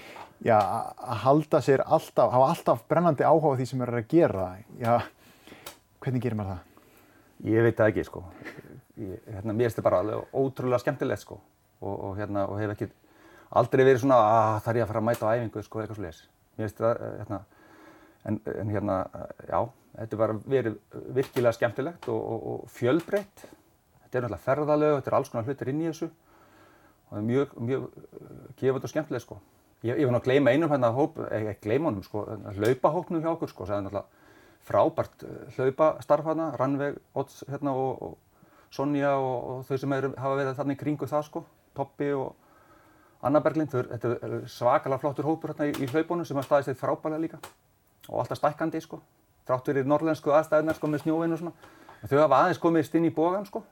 já, 0.44 0.56
að 0.58 1.22
halda 1.24 1.60
sér 1.64 1.82
alltaf, 1.86 2.34
hafa 2.34 2.50
alltaf 2.52 2.82
brennandi 2.90 3.24
áhuga 3.24 3.54
á 3.56 3.58
því 3.58 3.68
sem 3.70 3.84
er 3.86 3.94
að 3.96 4.10
gera, 4.12 4.44
já, 4.76 4.92
hvernig 6.04 6.26
gerir 6.26 6.36
maður 6.36 6.52
það? 6.52 6.84
Ég 7.48 7.64
veit 7.64 7.80
það 7.80 7.92
ekki, 7.94 8.06
sko. 8.10 8.24
Ég, 8.98 9.26
hérna, 9.32 9.54
mér 9.54 9.68
finnst 9.70 9.78
þetta 9.78 9.88
bara 9.88 10.04
alveg 10.04 10.36
ótrúlega 10.36 10.84
skemmtilegt, 10.84 11.24
sko, 11.24 11.40
og, 11.80 11.94
og 11.94 12.16
hérna, 12.20 12.44
og 12.52 12.60
hef 12.60 12.76
ekki 12.76 12.92
aldrei 13.56 13.86
verið 13.86 14.02
svona, 14.04 14.20
að 14.20 14.62
það 14.66 14.72
er 14.74 14.82
ég 14.82 14.84
að 14.84 14.92
fara 14.92 15.04
að 15.04 15.08
mæta 15.08 15.32
á 15.32 15.34
æfingu, 15.38 15.64
sko, 15.64 15.80
eitthvað 15.80 16.02
slúðis. 16.02 16.24
Mér 16.58 16.68
finnst 16.68 16.82
þetta, 16.82 17.12
hérna, 17.22 17.44
en, 18.28 18.42
en 18.52 18.74
hérna, 18.76 18.98
já, 19.48 19.60
þetta 20.02 20.20
bara 20.20 20.42
verið 20.44 20.82
virkilega 21.16 21.56
skemmtilegt 21.56 22.10
og, 22.12 22.18
og, 22.20 22.50
og 22.52 22.74
fjölbreytt 22.74 23.48
Þetta 24.08 24.18
er 24.18 24.24
náttúrulega 24.24 24.44
ferðalög, 24.44 24.94
þetta 24.98 25.10
er 25.10 25.16
alls 25.18 25.30
konar 25.32 25.48
hlutir 25.48 25.68
inn 25.68 25.82
í 25.82 25.88
þessu 25.90 26.06
og 26.08 27.10
það 27.10 27.18
er 27.18 27.26
mjög, 27.28 27.50
mjög 27.68 27.82
uh, 27.84 28.38
gefand 28.60 28.86
og 28.86 28.92
skemmtileg 28.92 29.24
sko. 29.24 29.36
Ég, 29.84 29.92
ég 30.00 30.08
var 30.08 30.14
náttúrulega 30.14 30.22
að 30.22 30.28
gleyma 30.30 30.54
einum 30.54 30.72
hérna 30.72 30.90
hóp, 30.96 31.20
ekki 31.28 31.52
eh, 31.52 31.58
gleyma 31.66 31.90
honum 31.90 32.06
sko, 32.06 32.24
hlaupahóknum 32.56 33.22
hjá 33.22 33.30
okkur 33.34 33.52
sko, 33.52 33.68
það 33.68 33.76
er 33.76 33.84
náttúrulega 33.86 34.24
frábært 34.68 35.26
uh, 35.28 35.36
hlaupastarf 35.58 36.26
hérna, 36.28 36.48
Rannveg, 36.56 36.98
Odds 37.20 37.44
hérna 37.52 37.76
og, 37.76 38.02
og 38.08 38.74
Sonja 38.74 39.14
og, 39.20 39.36
og 39.52 39.62
þau 39.68 39.80
sem 39.84 39.96
eru, 39.96 40.12
hafa 40.16 40.40
verið 40.40 40.58
þarna 40.58 40.76
í 40.76 40.80
kringu 40.80 41.08
það 41.08 41.28
sko, 41.28 41.44
Toppi 41.76 42.10
og 42.16 43.24
Anna 43.28 43.44
Berglind, 43.44 43.72
þau, 43.72 43.84
þetta 43.92 44.16
er 44.24 44.36
svakalega 44.52 45.04
flottur 45.04 45.28
hópur 45.28 45.52
hérna 45.52 45.68
í, 45.68 45.76
í 45.84 45.88
hlaupunum 45.92 46.24
sem 46.28 46.36
hafa 46.40 46.48
staðist 46.48 46.72
þeir 46.72 46.80
frábælega 46.82 47.24
líka 47.24 47.40
og 48.08 48.22
alltaf 48.22 48.40
stækkandi 48.40 48.80
sko, 48.84 49.00
þrátt 49.48 49.68
fyrir 49.68 49.88
norrlensku 49.88 50.32
aðstæðunar 50.32 50.76
sko 50.78 50.90
með 50.90 51.04
snjóvinn 51.04 51.34
og 51.36 51.40
svona. 51.42 51.72
En 52.02 52.10
þau 52.10 52.20
hafa 52.22 52.38
aðeins 52.42 52.60
komist 52.62 52.94
inn 52.94 53.08
í 53.08 53.14
bógan 53.14 53.46
sko, 53.48 53.62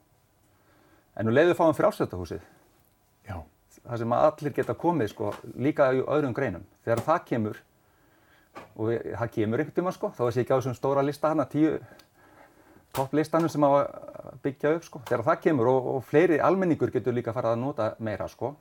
en 1.17 1.27
nú 1.27 1.33
leiðu 1.35 1.55
fáum 1.59 1.75
frjálsöldahúsið, 1.77 2.41
Já, 3.27 3.37
það 3.89 3.99
sem 3.99 4.13
allir 4.13 4.53
geta 4.55 4.75
komið 4.75 5.09
sko, 5.11 5.33
líka 5.59 5.91
í 5.97 6.03
öðrum 6.05 6.35
greinum. 6.37 6.63
Þegar 6.85 7.01
það 7.07 7.25
kemur, 7.31 7.57
og 8.77 8.91
ég- 8.93 9.07
það 9.19 9.31
kemur 9.35 9.59
einhvern 9.63 9.75
tíma 9.81 9.93
sko, 9.93 10.11
þá 10.17 10.21
er 10.27 10.33
sér 10.37 10.45
ekki 10.45 10.55
á 10.55 10.59
þessum 10.61 10.77
stóra 10.79 11.03
lista 11.05 11.29
hana, 11.29 11.45
tíu 11.47 11.79
topplistanum 12.97 13.49
sem 13.53 13.65
á 13.65 13.69
að 13.69 14.39
byggja 14.45 14.75
upp 14.77 14.85
sko. 14.87 15.01
Þegar 15.09 15.25
það 15.27 15.41
kemur 15.45 15.67
og, 15.73 15.89
og 15.97 16.05
fleiri 16.05 16.39
almenningur 16.41 16.91
getur 16.95 17.13
líka 17.17 17.35
farið 17.37 17.53
að 17.57 17.59
nota 17.61 17.89
meira 17.99 18.29
sko, 18.29 18.55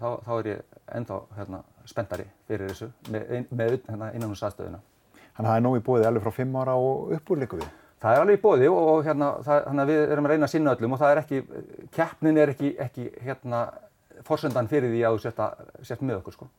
þá, 0.00 0.08
þá 0.24 0.30
er 0.38 0.48
ég 0.52 0.78
ennþá 1.00 1.18
hérna, 1.36 1.62
spenntari 1.88 2.24
fyrir 2.48 2.70
þessu 2.72 2.88
með, 3.12 3.50
með 3.50 3.74
hérna, 3.88 4.12
innan 4.14 4.30
hús 4.32 4.42
aðstöðuna. 4.46 4.80
þannig 5.36 5.48
að 5.48 5.52
það 5.52 5.56
er 5.56 5.66
nóg 5.66 5.76
í 5.78 5.84
bóðið 5.86 6.06
alveg 6.08 6.22
frá 6.24 6.32
5 6.38 6.56
ára 6.62 6.74
og 6.78 7.12
uppúr 7.18 7.38
líka 7.42 7.56
við. 7.60 7.68
Það 7.98 8.14
er 8.14 8.22
alveg 8.22 8.38
í 8.38 8.42
bóði 8.42 8.70
og, 8.70 9.02
hérna, 9.06 9.32
það, 9.42 9.64
þannig 9.66 9.82
að 9.82 9.90
við 9.90 10.12
erum 10.14 10.28
að 10.28 10.32
reyna 10.34 10.46
að 10.46 10.52
sinna 10.52 10.74
öllum 10.76 10.94
og 10.94 11.00
það 11.00 11.12
er 11.14 11.20
ekki, 11.24 11.40
keppnin 11.96 12.38
er 12.38 12.52
ekki, 12.52 12.70
ekki 12.84 13.06
hérna, 13.24 13.62
forsendan 14.26 14.70
fyrir 14.70 14.92
því 14.92 15.02
að 15.08 15.18
þú 15.18 15.32
að, 15.32 15.64
sért 15.88 16.04
með 16.06 16.20
okkur 16.20 16.36
sko. 16.36 16.50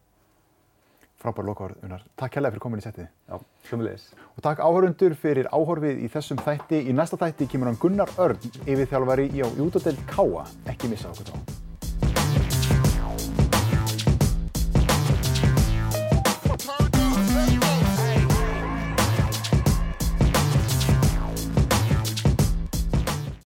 Frábær 1.19 1.47
lokaður, 1.49 1.75
Unar. 1.84 2.04
Takk 2.19 2.38
hérlega 2.38 2.56
fyrir 2.56 2.63
komin 2.63 2.80
í 2.80 2.84
settið. 2.86 3.10
Já, 3.28 3.39
hljómulegis. 3.67 4.06
Og 4.38 4.43
takk 4.45 4.63
áhörundur 4.63 5.17
fyrir 5.19 5.52
áhorfið 5.52 5.99
í 6.06 6.12
þessum 6.13 6.39
þætti. 6.45 6.80
Í 6.88 6.95
næsta 6.95 7.19
þætti 7.19 7.52
kemur 7.52 7.73
hann 7.73 7.80
Gunnar 7.82 8.15
Örn, 8.23 8.52
yfirþjálfari 8.63 9.28
í 9.36 9.43
á 9.43 9.47
Júdadel 9.52 9.99
Káa. 10.08 10.47
Ekki 10.71 10.93
missa 10.93 11.12
okkur 11.12 11.34
þá. 11.34 11.67